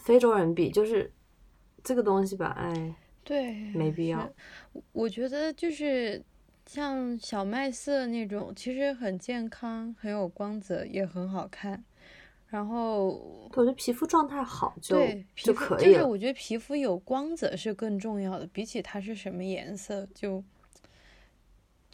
[0.00, 1.08] 非洲人比就是
[1.84, 4.28] 这个东西吧，哎，对，没必要。
[4.90, 6.20] 我觉得就是
[6.66, 11.84] 像小麦色那种，其实很健康，很有光泽，也很好看。
[12.48, 14.98] 然后我觉得皮肤状态好就
[15.36, 15.92] 就可以了。
[15.92, 20.42] 就是我觉得皮肤有光泽是更重要的，比起它是什么颜色，就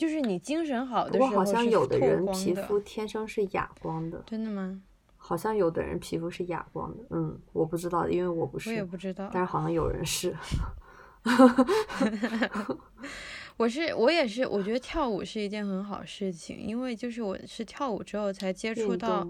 [0.00, 4.80] 就是你精神好的时候好像有的人皮肤天生是哑光的，真的吗？
[5.18, 10.34] 好像有的人皮肤是哑光的，嗯，我不知道，因为我不是，我也不知道，但是好像有人是。
[13.58, 19.28] 我是我也是，我觉得跳舞是一件很好事情，因为就是我是跳舞之后才接触到。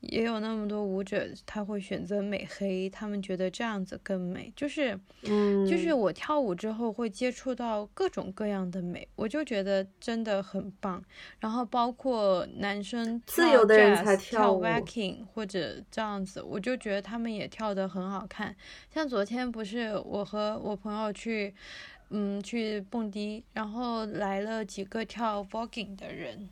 [0.00, 4.52] 也有那么多舞者，他会选择美黑，他们觉得这样子更美。
[4.54, 11.02] 就是，嗯，就是我跳舞之后会接触到各种各样的美，我就觉得真的很棒。
[11.40, 18.54] 然后包括男生自由的人才跳 waking 或者这样子，我就觉得他们也跳得很好看。
[18.92, 21.52] 像昨天不是我和我朋友去，
[22.10, 26.48] 嗯，去蹦迪，然后来了几个跳 voguing 的人。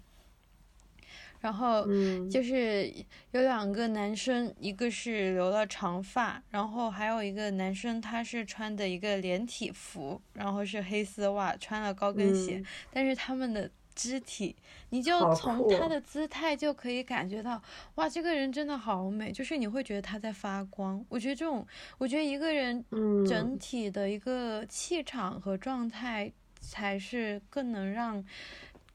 [1.45, 1.85] 然后
[2.31, 2.91] 就是
[3.33, 14.57] 有两个男生，一个是留了长发，然后还有一个男生他是穿的一个连体服，然后是黑丝袜，穿了高跟鞋，但是他们的肢体，
[14.89, 17.61] 你就从他的姿态就可以感觉到，
[17.97, 21.05] 哇，这个人真的好美，就是你会觉得他在发光。
[21.11, 21.67] 我觉得这种，
[21.99, 22.83] 我觉得一个人
[23.29, 28.25] 整体的一个气场和状态，才是更能让，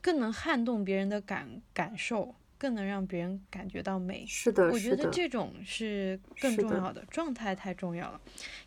[0.02, 2.34] 更能撼动别人的感感受。
[2.60, 8.22] 更能让别人感觉到美，是的，我觉得这种是更重要的，状态太重要了，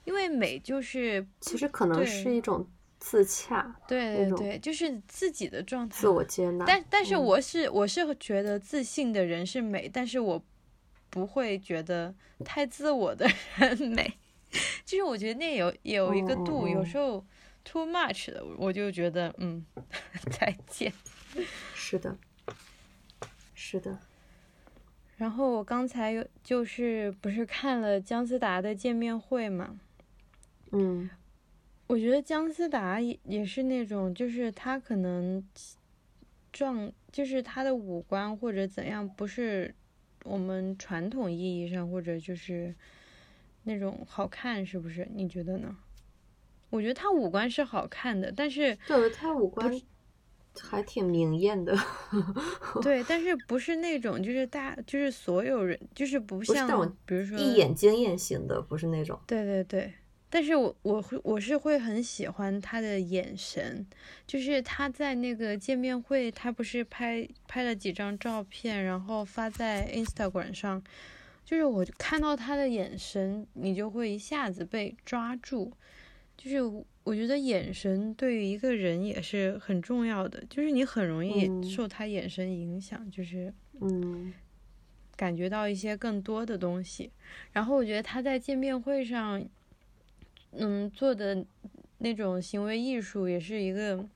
[0.05, 2.67] 因为美就是其实可能是一种
[2.99, 6.65] 自洽，对对对，就是自己的状态，自我接纳。
[6.65, 10.43] 但但是我是我是觉得自信的人是美，但是我
[11.11, 14.19] 不会觉得太自我的人美，
[14.87, 17.23] 就是我觉得那有有一个度，有时候
[17.63, 19.63] too much 的，我就觉得嗯，
[20.41, 20.91] 再见。
[21.75, 22.17] 是的。
[23.73, 23.99] 是的，
[25.17, 29.81] 然后我刚才有就是不是看了姜思达的见面会嘛？
[30.73, 31.09] 嗯，
[31.87, 35.43] 我觉得姜思达也也是那种，就是他可能
[36.53, 39.75] 状，就是他的五官或者怎样，不是
[40.25, 42.75] 我们传统意义上或者就是
[43.63, 45.09] 那种好看，是不是？
[45.15, 45.75] 你觉得呢？
[46.69, 49.81] 我觉得他五官是好看的，但是对他五官。
[50.61, 51.77] 还挺明艳的，
[52.83, 59.19] 对，但是不是那种就是大就是所有人就是不像比如说一眼惊艳型的，不是那种。
[59.27, 59.93] 对对对，
[60.29, 63.87] 但是我我会我是会很喜欢他的眼神，
[64.27, 70.83] 就是他在那个见面会，他不是拍拍了几张照片，然后发在 Instagram 上，
[71.45, 75.73] 就是我看到他的眼神，你就会一下子被抓住，
[76.37, 84.33] 就是我觉得眼神对于一个人也是很重要的，就是你很容易嗯受他眼神影响，就是嗯
[85.17, 87.11] 感觉到一些更多的东西。
[87.53, 89.45] 然后我觉得他在见面会上，
[90.53, 91.45] 嗯，做的
[91.99, 94.09] 那种行为艺术也是一个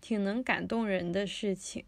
[0.00, 1.84] 挺能感动人的事情。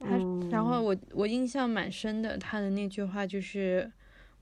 [0.00, 0.16] 他，
[0.50, 3.92] 然后嗯我我印象蛮深的，他的那句话就是：“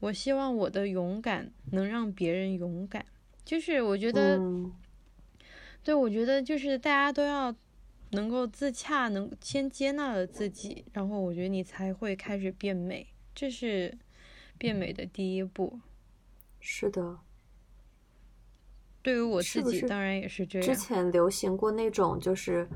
[0.01, 3.05] 我希望我的勇敢能让别人勇敢。”
[3.49, 4.71] 就是我觉得，嗯
[5.83, 7.55] 对我觉得就是大家都要
[8.11, 13.97] 能够自洽，能先接纳了自己，然后我觉得你才会开始变美，这是
[14.59, 15.81] 变美的第一步。
[16.61, 17.21] 是的。
[19.01, 20.77] 对于我自己，当然也是这样之。
[20.77, 22.69] 前流行过那种，就是，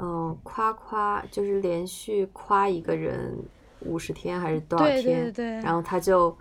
[0.00, 3.38] 嗯，夸夸，就是连续夸一个人
[3.82, 6.36] 五十天还是多少天，对对对，然后他就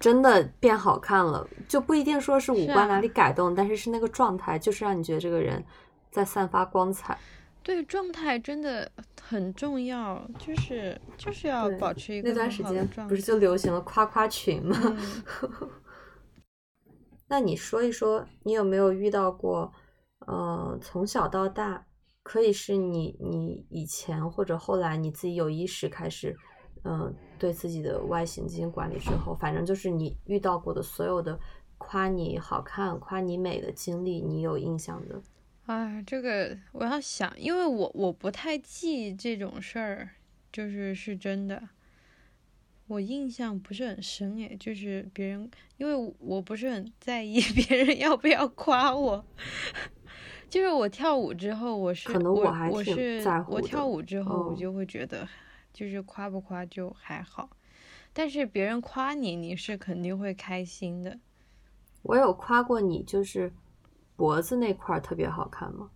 [0.00, 5.62] 真的变好看了，就不一定说是五官哪里改动，但是是那个状态，就是让你觉得这个人
[6.10, 7.16] 在散发光彩。
[7.62, 8.90] 对状态真的
[9.20, 12.88] 很重要，就是就是要保持一个那段时间。
[13.06, 14.76] 不是就流行了夸夸群吗？
[15.42, 15.68] 嗯
[17.28, 19.70] 那你说一说，你有没有遇到过，
[20.26, 21.86] 呃，从小到大，
[22.22, 26.34] 可以是你你以前或者后来你自己有意识开始，
[26.84, 31.38] 嗯、对自己的外形进行管理之后，反正就是你遇到过的所有的
[31.78, 35.20] 夸你好看、夸你美的经历，你有印象的？
[35.66, 40.10] 啊，这个我要想，因为我我不太记这种事儿，
[40.52, 41.68] 就是是真的，
[42.88, 49.24] 我印象不是很深诶，就是别人，因为我不是很在意 别人要不要夸我，
[50.48, 54.56] 就是我跳舞之后，我是可能我我还挺是在乎的我跳舞之后，我嗯。
[54.56, 55.28] 就会觉得，
[55.72, 57.50] 就是夸不夸就还好，
[58.12, 61.18] 但是别人夸你，你是肯定会开心的。
[62.02, 63.52] 我有夸过你，就是
[64.16, 65.90] 脖子那块特别好看吗？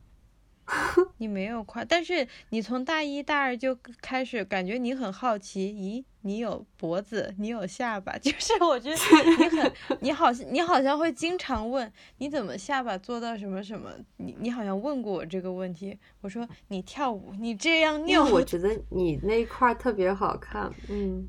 [1.19, 8.97] 你没有夸，但是你从大一大二就开始感觉你很好奇，咦，你有脖子，你有下巴， 就是我觉得
[9.37, 21.29] 你很，你好像你好像会经常问你怎么下巴做到什么什么，你你好像问过我这个问题，我说你跳舞你这样因扭，我觉得你那一块特别好看，嗯，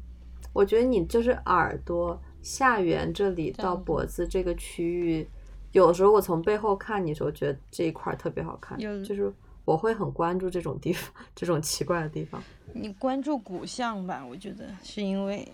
[0.54, 5.28] 我觉得你就是耳朵下缘这里到脖子这个区域，
[5.76, 9.32] 有的时候我从背后看你的时候，觉得这一块特别好看，就是
[9.66, 12.42] 我会很关注这种地方， 这种奇怪的地方，
[12.74, 15.46] 你关注骨相吧，我觉得是因为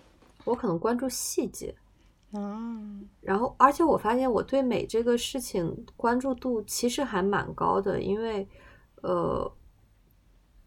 [0.43, 1.74] 我可能关注细节。
[2.34, 2.69] 啊，
[3.19, 8.47] 然后，而且我发现我对美这个事情关注度其实还蛮高的，因为，
[9.01, 9.51] 呃，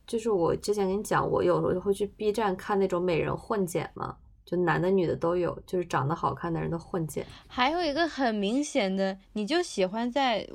[0.05, 7.25] 就是我之前跟你讲，我有时候会去 B 站看那种美人混剪嘛，就男的女的都有，就是长得好看的人都混剪。
[7.47, 10.47] 还有一个很明显的，你就喜欢在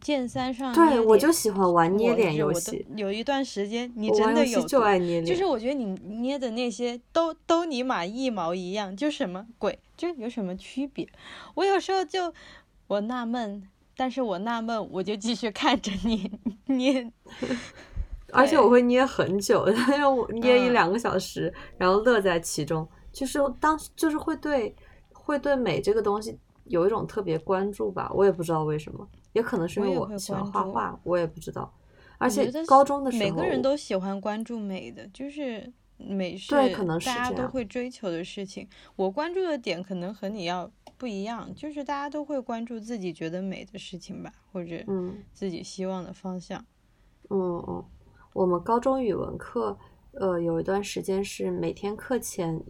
[0.00, 5.84] 剑三上对，我就喜欢玩捏脸游戏，有一段时间，你真的有就爱捏脸，就是我觉得你
[6.20, 11.08] 捏的那些都都尼玛一毛一样，就什么鬼，就有什么区别？
[11.54, 12.32] 我有时候就
[12.86, 16.30] 我纳闷，但是我纳闷，我就继续看着你
[16.66, 17.10] 捏。
[18.32, 24.74] 而且我会捏很久， 因为我捏一嗯两个小时，然后乐在其中，就是当就是会对
[25.12, 31.72] 会对美这个东西有一种特别关注吧，我也不知道为什么，也可能是因为我喜欢画画，我也不知道。
[32.18, 38.68] 而且高中的时候，每个人都喜欢关注美的，就是美是对可能是大家都会追求的事情。
[38.94, 46.64] 我关注的点可能和你要不一样，就是大家都会关注自己觉得美的事情吧，或者嗯自己希望的方向。
[47.28, 47.84] 嗯嗯，
[48.32, 49.76] 我们高中语文课，
[50.12, 52.62] 呃，有一段时间是每天课前，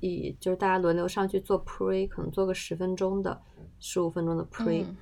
[0.00, 3.40] 以就是大家轮流上去做 pre，可能做个十分钟的、
[3.78, 4.96] 十五分钟的 pre，、嗯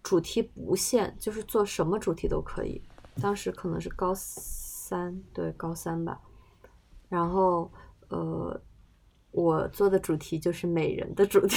[0.00, 2.80] 主题不限，就是做什么主题都可以。
[3.20, 6.18] 当时可能是高三，对，高三吧。
[7.10, 7.70] 然后，
[8.08, 8.58] 呃，
[9.32, 11.56] 我做的主题就是美人的主题。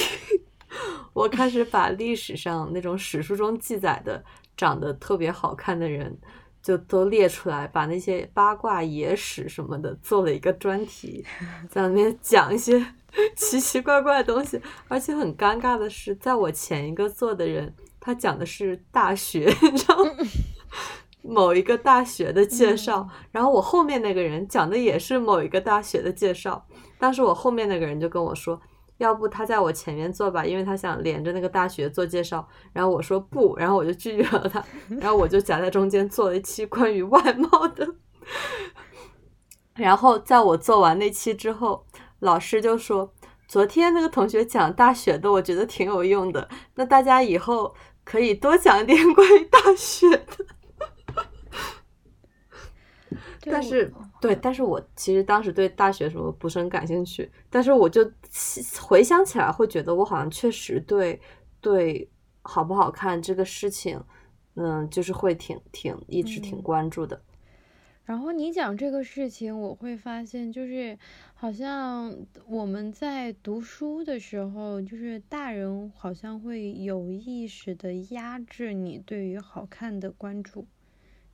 [1.14, 4.22] 我开始把历史上那种史书中记载的
[4.54, 6.14] 长得特别好看的人，
[6.62, 11.24] 就都列出来，把那些八卦野史什么的做了一个专题，
[11.68, 12.84] 在里面讲一些
[13.36, 14.60] 奇奇怪怪的东西。
[14.88, 20.10] 而且很尴尬的是，在我前一个做的人，他讲的是大学，你知道吗？
[21.24, 26.66] 某一个大学的介绍，然后我后面那个人讲的也是某一个大学的介绍。
[26.98, 28.60] 当时我后面那个人就跟我说，
[29.02, 32.46] 要不他在我前面做吧，因为他想连着那个大学做介绍。
[32.72, 34.64] 然后我说不，然后我就拒绝了他，
[35.00, 37.86] 然后我就夹在中间做了一期关于外贸的。
[39.76, 41.86] 然后在我做完那期之后，
[42.20, 43.12] 老师就说。
[43.48, 46.48] 昨天那个同学讲大学的，我觉得挺有用的。
[46.76, 50.46] 那大家以后可以多讲点 关于大学的。
[53.44, 58.10] 但是，对，但是我其实当时对大学什么不是很感兴趣，但是我就
[58.80, 61.20] 回想起来，会觉得我好像确实对
[61.60, 62.08] 对
[62.42, 64.02] 好不好看这个事情，
[64.54, 67.20] 嗯，就是会挺挺一直挺关注的。
[68.04, 70.98] 然后你讲这个事情，我会发现，就是
[71.34, 72.12] 好像
[72.48, 80.66] 我们在读书的时候，就是大人好像会有意识的压制你对于好看的关注。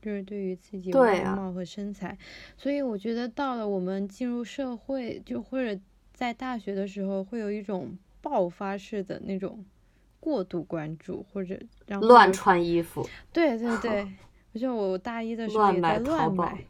[0.01, 2.17] 就是对于自己外貌和身材，
[2.57, 5.79] 所以我觉得到了我们进入社会，就或者
[6.15, 9.65] 在大学的时候，会有一种爆发式的那种
[10.21, 13.05] 过度关注，或者让乱穿衣服。
[13.33, 14.07] 对对对，
[14.55, 16.65] 我就我大一的时候也在乱买，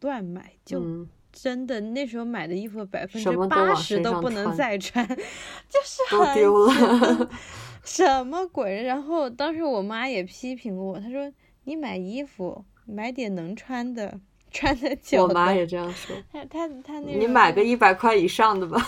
[0.00, 5.06] 乱买就真的那时候买的衣服百分之八十都不能再穿，
[5.68, 7.30] 就是很丢了，
[7.84, 8.82] 什么鬼？
[8.82, 11.32] 然后当时我妈也批评我，她说。
[11.66, 14.20] 你买衣服，买点能穿的，
[14.52, 15.24] 穿的久。
[15.26, 16.14] 我妈也这样说。
[16.32, 17.12] 她她她那。
[17.12, 18.80] 你买个一百块以上的吧。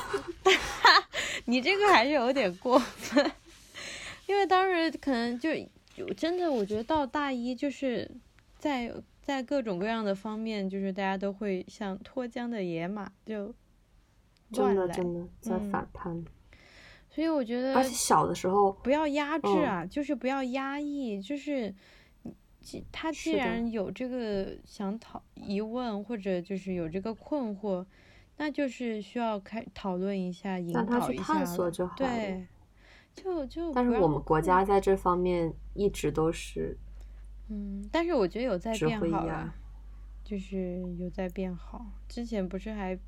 [1.46, 3.32] 你这个还是有点过分，
[4.26, 5.50] 因为当时可能就
[6.16, 8.08] 真的，我觉得到大一就是
[8.58, 13.52] 在在各种各样的方面，就是大家都会像脱缰的野马，就
[14.52, 16.24] 真的真的在反叛。
[17.10, 21.74] 所以我觉得，而且小的时候不要压制啊，就是不要压抑，就是。
[22.92, 27.84] 他既然有这个想讨疑问，或者就是有这个困惑，
[28.36, 32.46] 那就是需要开讨论一下，引导一下，探索就好对，
[33.14, 33.72] 就就。
[33.72, 36.76] 但是我们国家在这方面一直都是，
[37.48, 39.54] 嗯，但是我觉得有在变好了，
[40.24, 41.86] 就是有在变好。
[42.08, 42.98] 之前不是还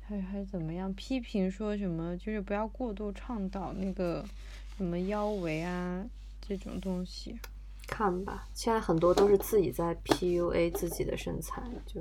[0.00, 4.24] 还还怎么样批评说什么，就是不要过度倡导那个
[4.76, 6.04] 什么腰围啊
[6.40, 7.38] 这种东西。
[7.94, 12.00] 看吧，现在很多都是自己在 PUA 自己的身材，就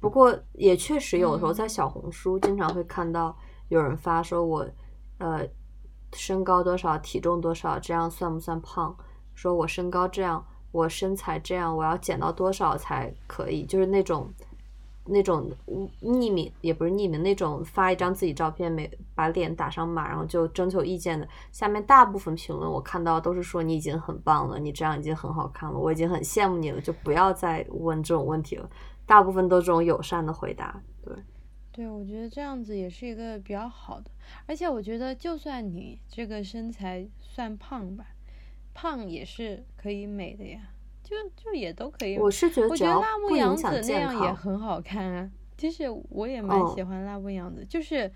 [0.00, 3.36] 不过也确实有时候在小红书经常会看到
[3.68, 4.66] 有人发说我
[5.18, 5.46] 呃
[6.14, 8.96] 身高多少，体重多少，这样算不算胖？
[9.34, 10.42] 说我身高这样，
[10.72, 13.66] 我身材这样，我要减到多少才可以？
[13.66, 14.32] 就是那种。
[15.06, 15.50] 那种
[16.02, 21.28] 匿名也不是匿名，那种发一张自己照片，没把脸打上码，然后就征求意见的。
[21.52, 28.68] 下面大部分评论我看到都是说你已经很棒了，你这样已经很好看了，我已经很羡慕你了，就不要再问这种问题了。
[29.06, 31.14] 大部分都是这种友善的回答，对，
[31.70, 34.10] 对，我觉得这样子也是一个比较好的。
[34.46, 38.06] 而且我觉得，就算你这个身材算胖吧，
[38.74, 40.60] 胖也是可以美的呀。
[41.06, 45.30] 就就也都可以，我是觉得，我觉得辣目洋子那样也很好看啊。
[45.56, 48.10] 其实我也蛮喜欢辣目洋子，就是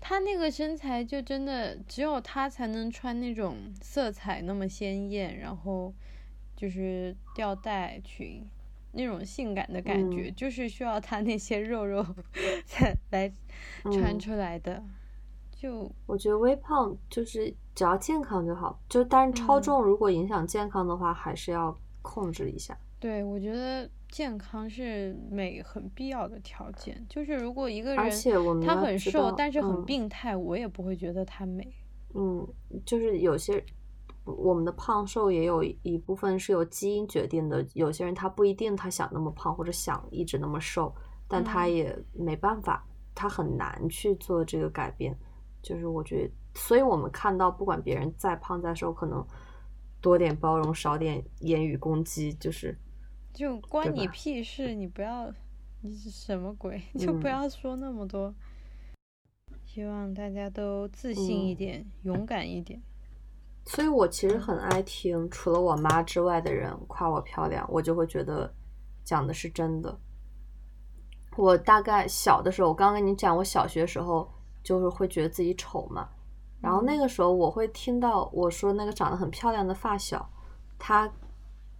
[0.00, 5.94] 她那个身材，就真的只有她才能穿那种色彩那么鲜艳，然后
[6.56, 8.44] 就是吊带裙
[8.90, 12.04] 那种性感的感觉，就是需要她那些肉肉
[12.66, 13.32] 才来
[13.84, 14.82] 穿出来的。
[15.54, 21.78] 就我觉得微胖就是只要健康就好，就但是超重如果影响健康的话，还是要。
[22.02, 27.04] 控制一下，对我觉得健康是美很必要的条件。
[27.08, 28.10] 就是如果一个人
[28.60, 31.72] 他很瘦，但是很病态，我也不会觉得他美。
[32.14, 32.46] 嗯，
[32.84, 33.64] 就是有些
[34.24, 37.66] 我们的胖瘦也有一部分是由基因决定的。
[37.74, 40.94] 有些人他不一定他想那么胖，或者想一直那么瘦，
[41.26, 42.84] 但他也没办法，
[43.14, 45.16] 他很难去做这个改变。
[45.62, 49.24] 就是我觉得，所以我们看到不管别人再胖再瘦，可能。
[50.02, 52.76] 多点包容，少点言语攻击，就是，
[53.32, 54.74] 就关你屁事！
[54.74, 55.32] 你不要，
[55.80, 56.82] 你是什么鬼？
[56.98, 58.34] 就不要说那么多。
[59.64, 62.82] 希望大家都自信一点，勇敢一点。
[63.64, 68.52] 所以我其实很爱听，除了我妈之外的人夸我漂亮，我就会觉得
[69.04, 69.98] 讲的是真的。
[71.36, 74.28] 我大概小的时候，我刚跟你讲，我小学时候
[74.64, 76.08] 就是会觉得自己丑嘛。
[76.62, 80.26] 然后那个时候，我会听到我说那个长得很漂亮的发小，
[80.78, 81.10] 他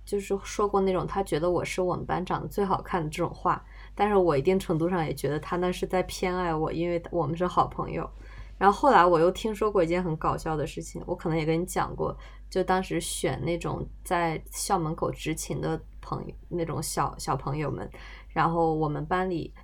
[0.04, 3.64] 就是说过那种他觉得我是我们班长得最好看的这种话。
[3.94, 8.10] 但是我一定程度上也觉得他那是在偏爱我，因为我们是好朋友。
[8.58, 12.16] 然后后来我又听说过一件很搞笑的事情，我可能也跟你讲过，
[12.50, 17.88] 就当时选那种在校门口执勤的朋友，那种小小朋友们，
[18.28, 19.54] 然后我们班里。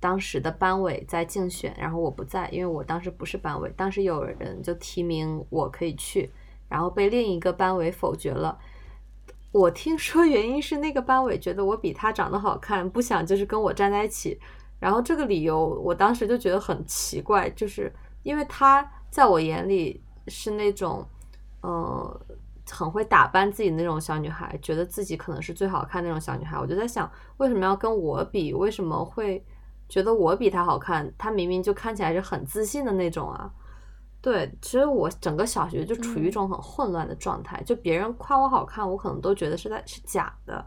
[0.00, 3.72] 当时的班委在竞选，然后我不在，因为我当时不是班委。
[3.76, 6.30] 当时有人就提名我可以去，
[6.68, 8.58] 然后被另一个班委否决了。
[9.50, 14.38] 我听说原因是那个班委觉得我比他长得好看，不想就是跟我站在一起。
[14.78, 17.92] 然后这个理由我当时就觉得很奇怪，就是
[18.22, 21.04] 因为他在我眼里是那种，
[21.62, 22.20] 呃，
[22.70, 26.56] 很会打扮自己那种小女孩，觉得自己可能是最好看那种小女孩。
[26.56, 28.54] 我就在想，为什么要跟我比？
[28.54, 29.44] 为什么会
[29.88, 31.12] 觉得我比他好看？
[31.16, 33.50] 他明明就看起来是很自信的那种啊。
[34.20, 40.64] 对，其实我整个小学就处于一种很混乱的状态，就别人夸我好看，我可能都觉得是在是假的。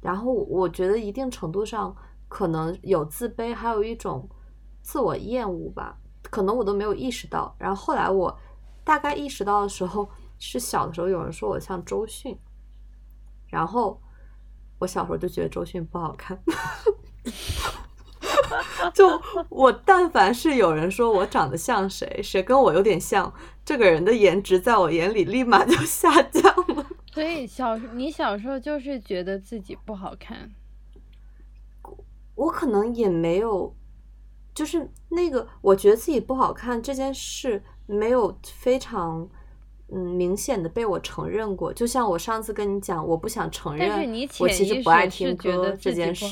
[0.00, 1.94] 然后我觉得一定程度上
[2.28, 4.28] 可能有自卑，还有一种
[4.82, 7.54] 自我厌恶吧，可能我都没有意识到。
[7.58, 8.36] 然后后来我
[8.82, 12.36] 大概意识到的时候，是小的时候有人说我像周迅，
[13.46, 14.00] 然后
[14.80, 16.36] 我小时候就觉得周迅不好看。
[18.94, 23.32] 就我，但凡是有人说我长得像谁，谁跟我有点像，
[23.64, 26.42] 这个人的颜值在我眼里立马就下降
[26.74, 26.86] 了。
[27.12, 30.50] 所以小你小时候就是觉得自己不好看，
[32.36, 33.74] 我可能也没有，
[34.54, 39.28] 就是那个我觉得自己不好看这件事没有非常
[39.88, 41.72] 嗯明显的被我承认过。
[41.72, 43.90] 就像我上次跟你讲，我不想承认，
[44.38, 46.24] 我其实不爱听歌这件事。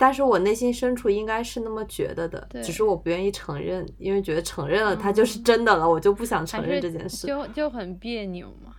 [0.00, 8.72] 但是我内心深处应该是那么觉得的，只是我不愿意承认，因为觉得承认了它就是真的了，我就不想承认这件事，就就很别扭嘛。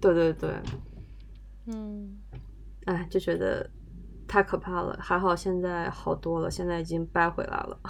[0.00, 0.50] 对对对，
[1.66, 2.18] 嗯，
[2.86, 3.70] 哎，就觉得
[4.26, 4.98] 太可怕了。
[5.00, 7.80] 还好现在好多了，现在已经掰回来了。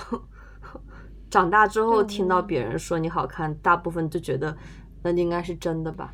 [1.31, 4.55] 长大之后听到别人说你好看，大部分就觉得
[5.03, 6.13] 那应该是真的吧，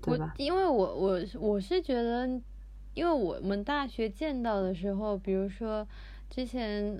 [0.00, 0.34] 对吧？
[0.36, 2.40] 因为我我我是觉得。
[2.94, 5.86] 因为我们大学见到的时候，比如说
[6.30, 6.98] 之前，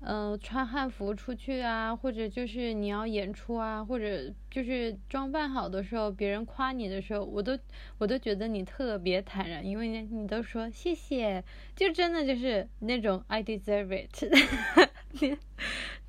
[0.00, 7.58] 嗯，穿汉服出去啊，或者就是你要演出啊，或者就是装扮好的时候，别人夸你的时候，我都
[7.98, 11.42] 我都觉得你特别坦然，因为你都说谢谢，
[11.74, 14.10] 就真的就是那种 I deserve it，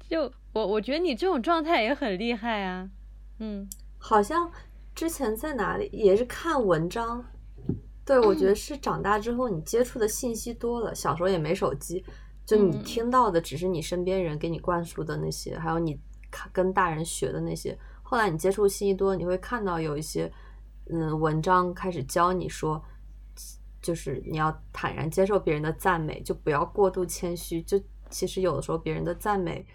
[0.09, 2.89] 就我我觉得你这种状态也很厉害啊，
[3.39, 4.51] 嗯，好像
[4.93, 7.25] 之前在哪里也是看文章。
[8.07, 12.01] 对，我觉得是长大之后你接触的信息多了，小时候也没手机，
[12.45, 15.99] 就你听到的只是你身边人给你灌输的那些，还有你
[16.31, 17.77] 看跟大人学的那些。
[18.01, 20.31] 后来你接触信息多，你会看到有一些
[20.89, 22.81] 嗯文章开始教你说，
[23.81, 27.61] 就是你要坦然接受别人的赞美，就不要过度谦虚。
[27.61, 27.77] 就
[28.09, 29.67] 其实有的时候别人的赞美，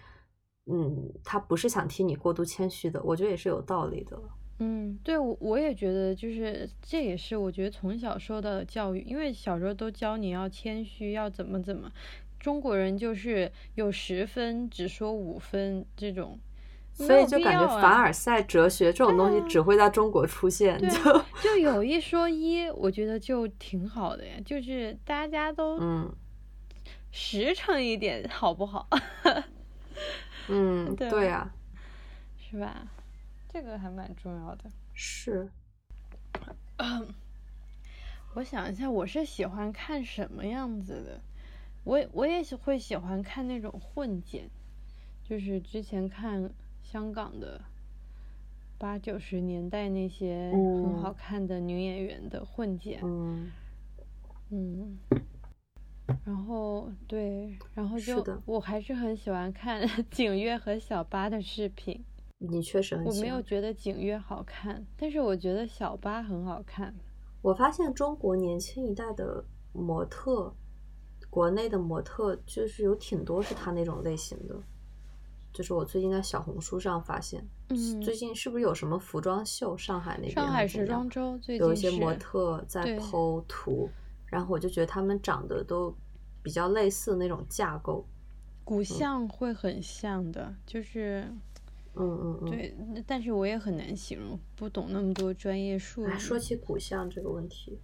[0.73, 4.19] 嗯，他不是想听你过度谦虚的，我觉得也是有道理的。
[4.65, 11.91] 嗯，对，我我也觉得，就是这也是我觉得从小受到的教育，因为小时候都教你要谦虚，要怎么怎么，
[12.39, 16.39] 中国人就是有十分只说五分这种，
[16.95, 26.15] 所以就感觉凡尔赛哲学这种东西只会在中国出现，就就有一说一，我觉得就挺好的呀，就是大家都嗯。
[27.11, 28.89] 实诚一点，好不好？
[30.49, 31.53] 嗯，对呀，
[32.39, 32.87] 是吧？
[33.53, 35.49] 这个还蛮重要的，是。
[38.35, 41.21] 我想一下，我是喜欢看什么样子的？
[41.85, 44.49] 我我也会喜欢看那种混剪，
[45.23, 46.51] 就是之前看
[46.83, 47.61] 香港的
[48.79, 53.53] 八九十年代那些很好看的女演员的混剪，嗯，
[54.51, 54.99] 嗯，
[56.25, 62.03] 然后对，然后就我还是很喜欢看 景月和小八的视频。
[62.51, 66.95] 你确实很，我没有觉得景月好看，但是我觉得小八很好看。
[67.41, 70.55] 我发现中国年轻一代的模特，
[71.31, 74.57] 国内的模特就是有挺多是他那种类型的。
[75.53, 77.47] 就是我最近在小红书上发现，
[78.03, 79.77] 最近是不是有什么服装秀？
[79.77, 83.89] 上海那边上海时装周有一些模特在剖图，
[84.27, 85.95] 然后我就觉得他们长得都
[86.43, 88.07] 比较类似那种架构，
[88.65, 91.31] 骨相会很像的，就是。
[91.95, 92.75] 嗯嗯嗯，对，
[93.07, 96.19] 但是我也很难形容，不懂那么多专业术语。
[96.19, 97.79] 说起骨相这个问题，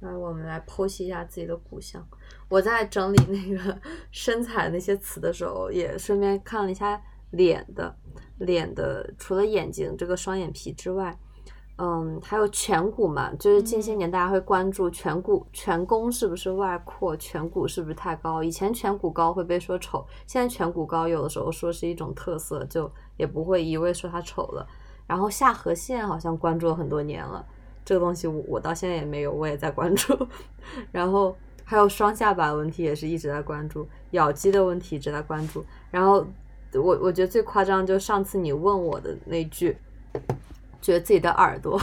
[0.00, 2.06] 来，我们来剖析一下自己的骨相。
[2.48, 3.80] 我在整理那个
[4.12, 7.96] 身材那些词的时候，也顺便看了一下脸的，
[8.38, 11.18] 脸的除了眼睛这个双眼皮之外。
[11.82, 18.44] 嗯，还有颧骨嘛，就是近些年大家会关注颧骨、颧弓是不是外扩，颧骨是不是太高？
[18.44, 24.66] 以前颧骨高会被说丑，现在颧骨高有的时候说是一种特色，就也不会一味说它丑了。
[25.06, 27.42] 然后下颌线好像关注了很多年了，
[27.82, 30.14] 这个东西我我到现在也没有，我也在关注。
[30.92, 35.64] 然后还有双下巴的问题也是一直在关注，咬肌的问题一直在关注。
[35.90, 36.26] 然后
[36.74, 39.78] 我我觉得最夸张就上次你问我的那句。
[40.80, 41.80] 觉得自己的耳朵，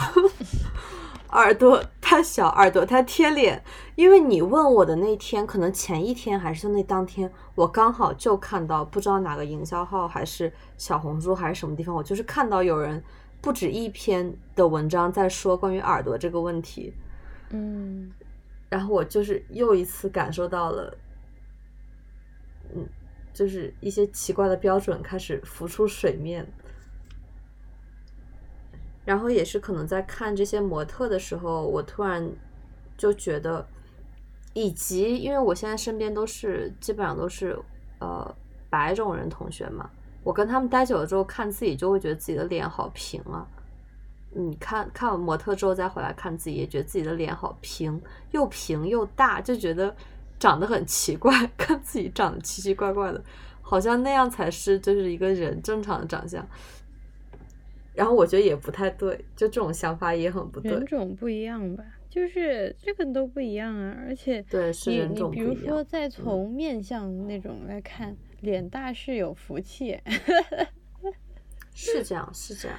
[1.32, 3.64] 耳朵太小，耳朵太贴脸。
[3.96, 13.04] 因为你问我的那天，可能前一天还是就那当天，我刚好就看到，不知道哪个营销号还是小红书还是什么地方，我就是看到有人
[13.42, 16.94] 不止一篇的文章在说关于耳朵这个问题，
[17.50, 18.12] 嗯
[18.70, 20.98] 然后我就是又一次感受到了，
[22.76, 22.86] 嗯，
[23.34, 26.46] 就是一些奇怪的标准开始浮出水面。
[29.08, 32.30] 然后也是可能在看这些模特的时候，我突然
[32.98, 33.66] 就觉得，
[34.54, 37.58] 以及因为我现在身边都是基本上都是
[38.00, 38.36] 呃
[38.70, 39.90] 白种人同学嘛，
[40.26, 43.48] 我跟他们待久了之后，看自己就会觉得自己的脸好平啊。
[44.32, 48.02] 你看看完模特之后再回来看自己，也觉得自己的脸好平，
[48.32, 49.96] 又平又大，就觉得
[50.38, 53.24] 长得很奇怪， 看自己长得奇奇怪怪的，
[53.62, 56.46] 好像那样才是就是一个人正常的长相。
[57.98, 60.72] 然后我觉得也不太对，就这种想法也很不对。
[60.72, 63.98] 人种不一样吧，就是这个都不一样啊。
[64.08, 65.74] 而且对，是你人种你比如不一样。
[65.74, 70.00] 说再从面相那种来看，脸大是有福气。
[71.74, 72.78] 是这样，是这样，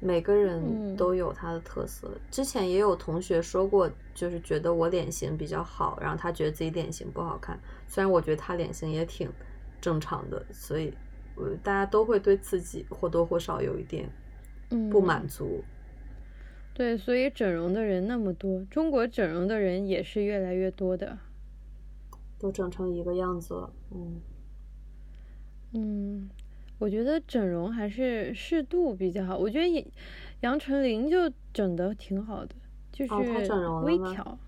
[0.00, 2.10] 每个人嗯都有他的特色。
[2.28, 7.56] 之前也有同学说过，就是觉得我脸型比较好，然后他觉得自己脸型不好看。
[7.86, 9.30] 虽然我觉得他脸型也挺
[9.80, 10.92] 正常的，所以
[11.36, 14.08] 呃，大家都会对自己或多或少有一点
[14.70, 15.62] 嗯，不满足。
[16.74, 21.18] 对，所以整容的人那么多，中国整容的人也是越来越多的。
[22.38, 24.20] 都整成一个样子了，嗯，
[25.72, 26.30] 嗯，
[26.78, 29.36] 我觉得整容还是适度比较好。
[29.36, 29.84] 我觉得也
[30.42, 32.54] 杨丞琳就整的挺好的，
[32.92, 33.12] 就是
[33.82, 34.38] 微调，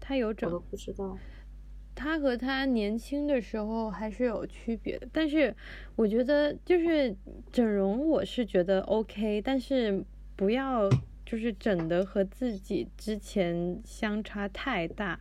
[0.00, 0.62] 她有我都整。
[0.68, 1.16] 不知道。
[1.94, 5.54] 她和他年轻的时候还是有区别的，但是
[5.96, 7.14] 我觉得就是
[7.52, 10.02] 整容，我是觉得 OK，但是
[10.34, 10.88] 不要
[11.26, 15.20] 就是整的和自己之前相差太大。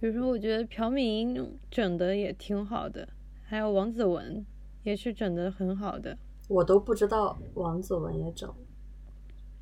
[0.00, 3.06] 比如说，我觉得朴敏英整的也挺好的，
[3.44, 4.44] 还有王子文
[4.82, 6.16] 也是整的很好的。
[6.48, 8.50] 我都不知道王子文也整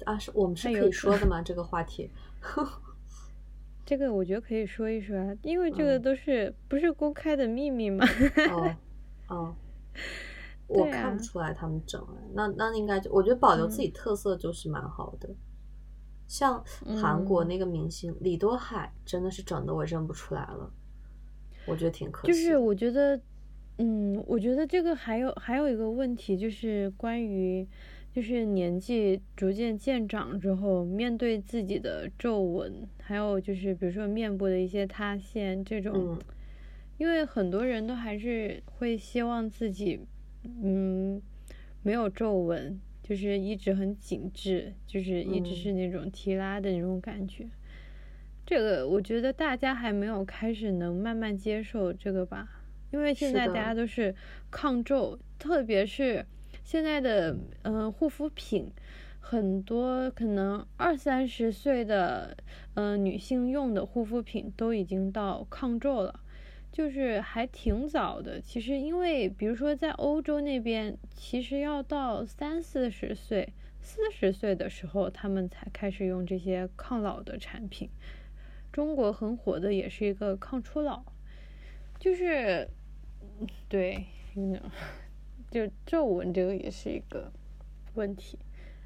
[0.04, 1.42] 啊，是我们是可以说的吗？
[1.42, 2.08] 这个话题？
[3.84, 8.04] 这个我觉得可以说一说啊，因为这个嗯都是、不是公开的秘密嘛。
[8.50, 8.76] 哦，
[9.28, 9.54] 哦，
[10.68, 15.28] 我看不出来他们整哎，那那应该就我觉得保留自嗯己特色就是蛮好的。
[16.28, 16.64] 像
[17.00, 20.72] 韩国嗯那个明星李多海，真的是整的我认不出来了，
[21.66, 22.56] 我觉得挺可惜就是。
[22.56, 23.20] 我觉得，
[23.78, 27.68] 嗯，我觉得这个还有还有一个问题，就是关于，
[28.14, 36.18] 就是年纪逐渐渐长之后，面对自己的皱纹，还有就是比如说面部的一些塌陷这种，嗯
[36.98, 39.98] 因为很多人都还是会希望自己，
[40.44, 41.20] 嗯，
[41.82, 47.48] 没有皱纹，就是一直很紧致，就是一直嗯是那种提拉的那种感觉。
[48.46, 54.14] 这个我觉得大家还没有开始能慢慢接受这个吧，因为现在大家都是
[54.50, 56.24] 抗皱，特别是
[56.62, 58.70] 现在的嗯、护肤品，
[59.20, 62.36] 很多可能二三十岁的
[62.74, 66.20] 嗯、女性用的护肤品都已经到抗皱了。
[66.70, 73.52] 就是还挺早的，其实因为比如说在欧洲那边，其实要到三四十岁、
[73.82, 77.90] 四十岁的时候，他们才开始用这些抗老的产品。
[78.72, 81.04] 中国很火的也是一个抗初老，
[82.00, 82.66] 就是
[83.68, 84.06] 对，
[85.52, 87.30] 就皱纹这个也是一个
[87.94, 88.38] 问题。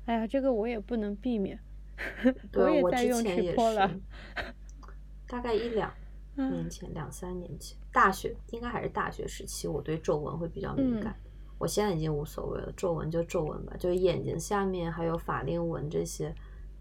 [0.05, 1.59] 哎呀，这个我也不能避免，
[2.53, 4.01] 对，也我之在用前也是，
[5.27, 5.91] 大概一两
[6.37, 11.17] 嗯年前、两三年前，大学应该还是大学时期，我对皱纹会比较敏嗯感。
[11.59, 16.35] 我现在已经无所谓了，皱纹就皱纹吧，就是眼睛下面还有法令纹这些，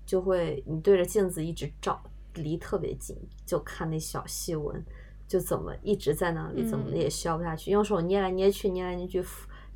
[0.06, 2.00] 就会你对着镜子一直照，
[2.34, 4.84] 离特别近，就看那小细纹，
[5.28, 9.24] 就怎么一直在那里，怎么嗯也消不下去，用手捏来捏去，捏来捏去，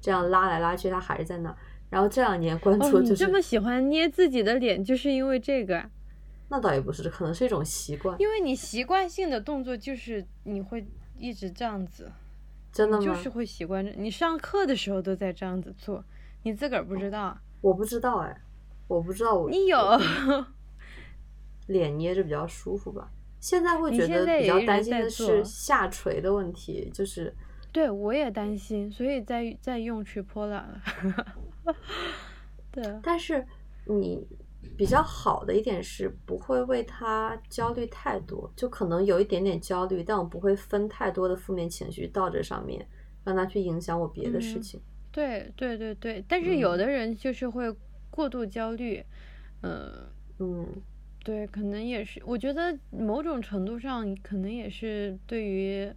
[0.01, 1.55] 这样拉来拉去，它还是在那儿。
[1.89, 5.89] 然后这两年关注哦，就是，你这么喜欢捏自己的脸，就是因为这个啊？
[6.49, 8.15] 那倒也不是，可能是一种习惯。
[8.19, 10.85] 因为你习惯性的动作就是你会
[11.17, 12.11] 一直这样子，
[12.71, 13.05] 真的吗？
[13.05, 13.91] 就是会习惯着。
[13.97, 16.03] 你上课的时候都在这样子做，
[16.43, 17.41] 你自个儿不知道啊？
[17.61, 18.41] 我不知道哎，
[18.87, 19.77] 我不知道我你有
[21.67, 23.09] 脸捏着比较舒服吧。
[23.39, 27.33] 现在会你觉得比较担心的是下垂的问题，就是
[27.71, 30.81] 对我也担心，所以在在用 Chipola 了。
[32.71, 33.45] 对，但是
[33.85, 34.25] 你
[34.77, 42.87] 比较好的一点是不会为他焦虑太多，就可能有一点点焦虑，但我不会分太多的负面情绪到这上面，
[43.23, 44.81] 让他去影响我别的事嗯情。
[45.11, 47.75] 对对对对，但是有嗯的人就是会
[48.11, 49.03] 过度焦虑，
[49.61, 49.91] 嗯、
[50.37, 50.67] 嗯，
[51.23, 55.91] 对，可能也是，我觉得某种程度上可能也是对于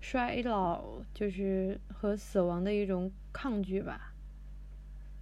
[0.00, 0.84] 衰老
[1.14, 4.12] 就是和死亡的一种抗拒吧。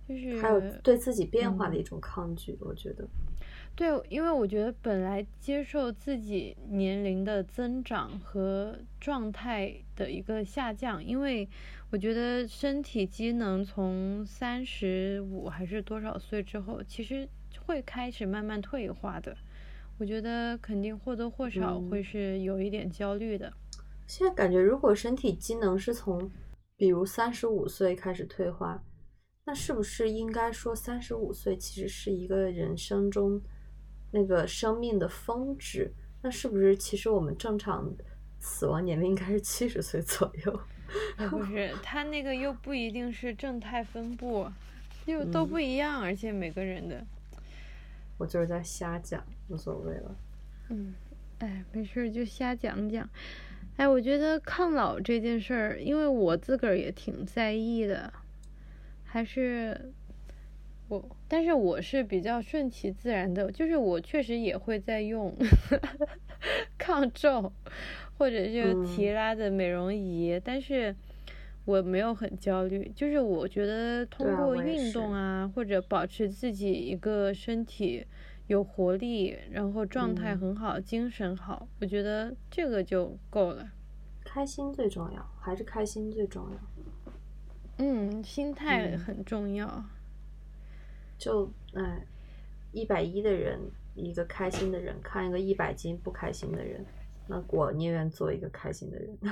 [0.07, 3.07] 就是还有对自己变化的一种抗拒，我觉得。
[3.75, 11.49] 对，因为我觉得本来接受自己年龄的增长和状态的一个下降，因为
[11.91, 17.27] 我觉得身体机能从三十五还是多少岁之后，其实
[17.67, 19.37] 会开始慢慢退化的。
[19.99, 23.53] 我觉得肯定或多或少会是有一点焦虑的。
[24.07, 26.31] 现在感觉，如果身体机能是从，
[26.77, 28.83] 比如三十五岁开始退化，
[29.45, 33.41] 那是不是应该说三十五岁其实是一个人生中？
[34.13, 35.93] 那个生命的峰值，
[36.23, 37.93] 那是不是其实我们正常
[38.39, 40.61] 死亡年龄应该是七十岁左右？
[41.29, 44.47] 不 是，他那个又不一定是正态分布，
[45.07, 47.05] 又都不一样，而且每个人的。
[48.17, 50.17] 我就是在瞎讲，无所谓了。
[50.69, 50.95] 嗯，
[51.41, 53.09] 哎，没事就瞎讲讲。
[53.77, 58.13] 哎，我觉得抗老这件事儿，因为我自个儿也挺在意的，
[59.05, 59.93] 还是。
[60.89, 65.35] 我，但是我是比较顺其自然的，就是我确实也会在用
[66.77, 67.51] 抗皱
[68.19, 70.95] 或者是提拉的美容仪，但是
[71.65, 72.93] 我没有很焦虑。
[72.95, 78.05] 就是我觉得通过运动啊，或者保持自己一个身体
[78.47, 83.71] 有活力，然后状态很好，精神好，我觉得这个就够了。
[84.25, 86.59] 开心最重要，还是开心最重要。
[87.79, 89.85] 嗯，心态很重要。
[91.17, 92.07] 就哎，
[92.73, 93.59] 一百一的人，
[93.95, 96.85] 一个开心的人，看一个一百斤不开心的人，
[97.27, 99.19] 那我宁愿做一个开心的人。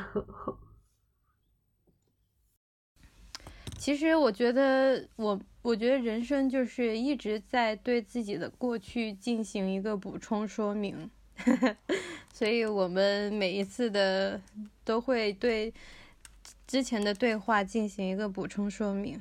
[3.77, 11.09] 其实我觉得，我我觉得人生就是一直在对自己的过去进行一个补充说明，
[12.35, 14.41] 所以我们每一次的
[14.85, 15.73] 都会对
[16.67, 19.21] 之前的对话进行一个补充说明。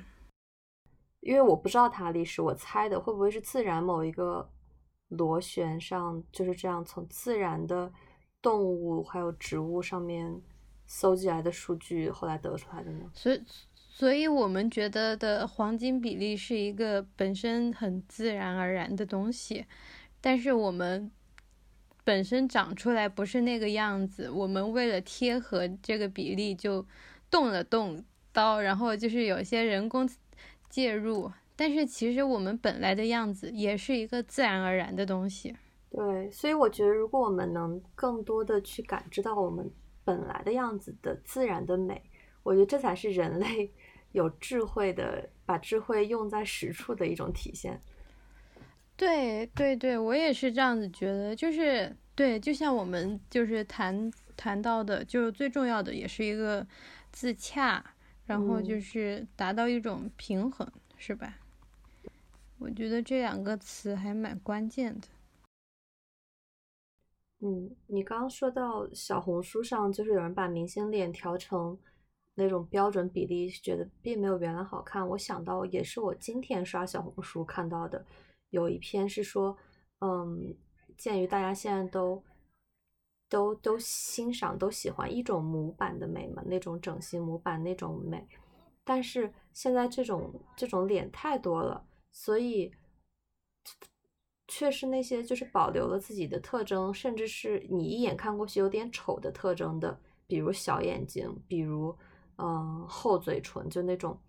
[1.20, 4.50] 因为我不知道它历史，我猜的会不会是自然某一个
[5.10, 7.94] 螺旋上就是这样从自然的
[8.42, 10.42] 动物还有植物上面
[10.88, 13.12] 搜集来的数据后来得出来的呢？
[13.14, 13.40] 所以，
[13.94, 19.66] 所以我们觉得的黄金比例是一个本身很自然而然的东西，
[20.20, 21.12] 但是我们
[22.04, 26.86] 本身长出来不是那个样子，我们为了贴合这个比例就
[27.30, 30.10] 动了动刀，然后就是有些人工。
[30.70, 35.54] 介入，但是其实我们本来的样子也是一个自然而然的东西。
[35.90, 39.70] 对，所以我觉得，如果我们能更多的去感知到我们
[40.06, 42.02] 本来的样子的自然的美，
[42.44, 43.70] 我觉得这才是人类
[44.12, 47.80] 有智慧的，把智慧用在实处的一种体现。
[48.96, 56.66] 对对对，我也是这样子觉得，就是对，就像我们就是谈谈到的，就是最重要的，也是一个
[57.12, 57.84] 自洽。
[58.24, 61.38] 然后就是达到一种平衡，是吧？
[62.60, 65.08] 我觉得这两个词还蛮关键的。
[67.40, 71.78] 嗯，你刚刚说到小红书上，就是有人把明星脸调成
[72.36, 75.08] 那种标准比例，觉得并没有原来好看。
[75.10, 78.06] 我想到也是我今天刷小红书看到的，
[78.50, 79.58] 有一篇是说，
[80.00, 80.56] 嗯，
[80.98, 82.24] 鉴于大家现在都。
[83.32, 88.28] 都都欣赏都喜欢一种模板的美嘛，那种整形模板那种美，
[88.84, 92.70] 但是现在这种这种脸太多了，所以
[94.50, 101.98] 却是那些就是保留了自己的特征，甚至是你一眼看过去有点丑的特征的，比如小眼睛，比如
[102.42, 104.20] 嗯厚嘴唇，就那种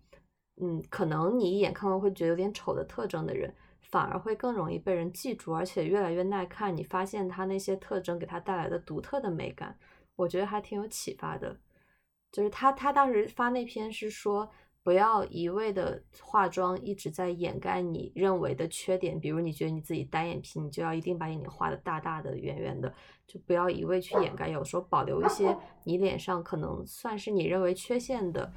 [0.61, 3.53] 嗯可能你一眼看过会觉得有点丑的特征的人。
[3.81, 6.75] 反而会更容易被人记住，而且越来越耐看。
[6.75, 9.77] 你发现他那些特征给他带来的独特的美感，
[10.15, 11.55] 我觉得还挺有启发的。
[12.31, 14.49] 就是他，他当时发那篇是说，
[14.83, 22.93] 不要一味的化妆一直在掩盖你认为的缺点，比如你觉得你自己单眼皮，你就要一定把眼睛画的大大的、圆圆的，
[23.25, 24.49] 就不要一味去掩盖。
[24.49, 28.51] 有时候保留一些你脸上可能算是你认为缺陷的。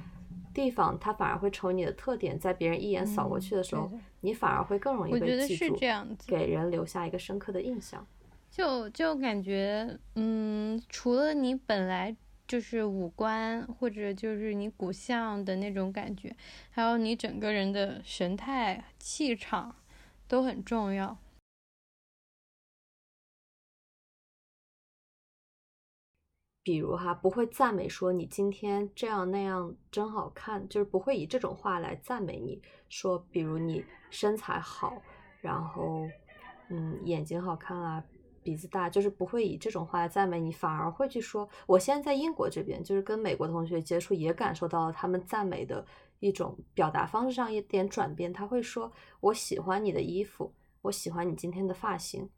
[0.53, 5.77] 地方，它反而会成为你的特点，在别人一眼扫过去的时候，你反而会更容易被记住，
[6.25, 8.03] 给人留下一个深刻的印象。
[8.49, 12.15] 就就感觉，嗯，除了你本来
[12.47, 16.35] 就是五官或者就是你骨相的那种感觉，
[16.69, 19.75] 还有你整个人的神态、气场
[20.27, 21.17] 都很重要。
[26.63, 32.61] 比如哈，不会赞美说你今天这样那样真好看，就是不会以这种话来赞美你。
[32.89, 35.01] 说，比如你身材好，
[35.39, 36.05] 然后
[36.69, 38.03] 嗯眼睛好看啊，
[38.47, 41.49] 鼻子大，就是不会以这种话来赞美你，反而会去说。
[41.65, 45.85] 我现在在英国这边，就是跟美国同学接触，也感受到了他们赞美的
[46.21, 48.89] 一种表达方式上一点转变，他会说
[49.19, 52.29] 我喜欢你的衣服，我喜欢你今天的发型，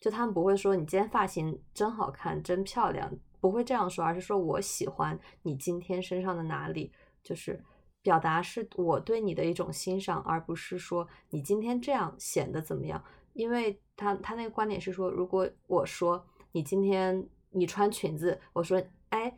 [0.00, 6.92] 就他们不会说你今天发型真好看，真漂亮，不会这样说，而是说我喜欢你今天身上的哪里，
[7.22, 7.62] 就是
[8.02, 13.00] 表达是我对你的一种欣赏，而不是说你今天这样显得怎么样，
[13.34, 19.34] 因为他他那个观点是说，如果我说你今天你穿裙子，我说哎。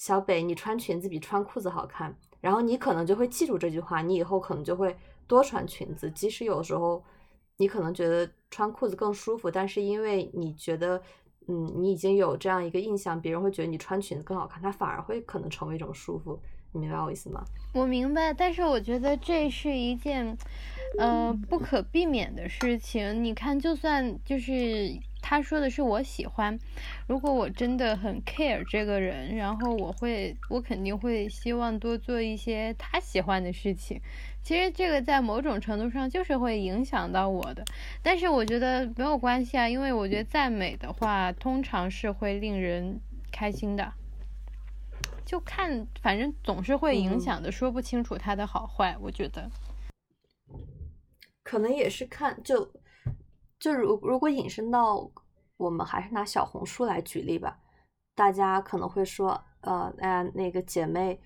[0.00, 4.96] 小北，你穿裙子比穿裤子好看，然后你可能就会记住这句话，你以后可能就会
[5.26, 6.08] 多穿裙子。
[6.12, 7.02] 即使有时候
[7.56, 11.02] 你可能觉得穿裤子更舒服，但是因为你觉得，
[11.48, 16.38] 嗯，你已经有这样一个印象，别人会觉得你穿裙子更好看，它反而会可能成为一种束缚。
[16.70, 17.42] 你明白我意思吗？
[17.74, 20.38] 我明白，但是我觉得这是一件，
[20.96, 23.24] 呃，不可避免的事情。
[23.24, 24.98] 你看，就算就是。
[25.20, 26.56] 他说的是我喜欢，
[27.08, 34.00] 如果我真的很 care 这个人，然后我会，我肯定会希望多做一些他喜欢的事情。
[34.44, 37.64] 其实这个在某种程度上就是会影响到我的，
[38.00, 43.00] 但是我觉得没有关系啊，因为我觉得赞美的话通常是会令人
[43.32, 43.92] 开心的。
[45.26, 48.96] 就看，反正总是会影响的，说不清楚他的好坏。
[49.00, 49.50] 我觉得，
[51.48, 52.70] 可能也是看就。
[53.58, 55.10] 就如如果引申到
[55.56, 57.58] 我们还是拿小红书来举例吧，
[58.14, 61.20] 大家可能会说，呃，哎，那个姐妹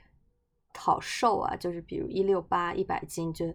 [0.78, 3.52] 好瘦啊，就是比如一六八一百斤，就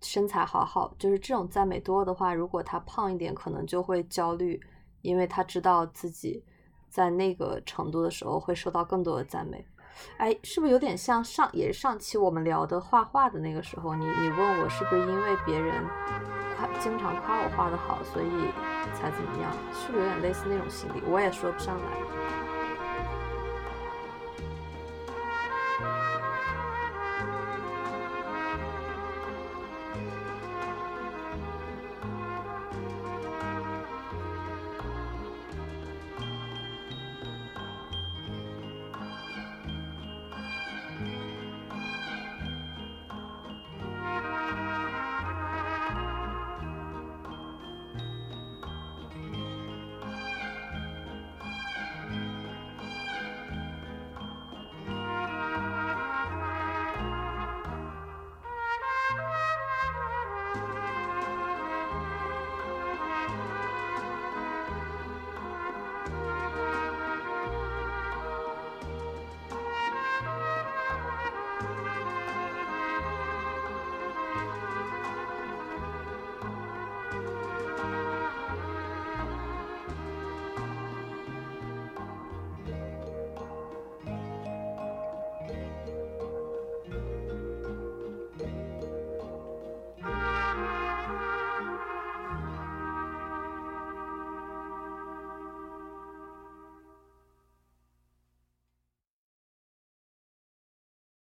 [0.00, 4.60] 身材好好，就是这种赞美多的话，如果她胖一点，可能就会焦虑，
[5.02, 6.44] 因为她知道自己
[6.88, 9.66] 在那个程度的时候会受到更多的赞美。
[10.18, 15.84] 哎，是不是有点像上也是上期我们聊的画画的那个时候，你你问我是不是因为别人
[16.56, 16.68] 夸。
[16.78, 18.30] 经常夸我画的好，所以
[18.94, 19.52] 才怎么样？
[19.72, 21.02] 是不是有点类似那种心理？
[21.06, 22.39] 我也说不上来。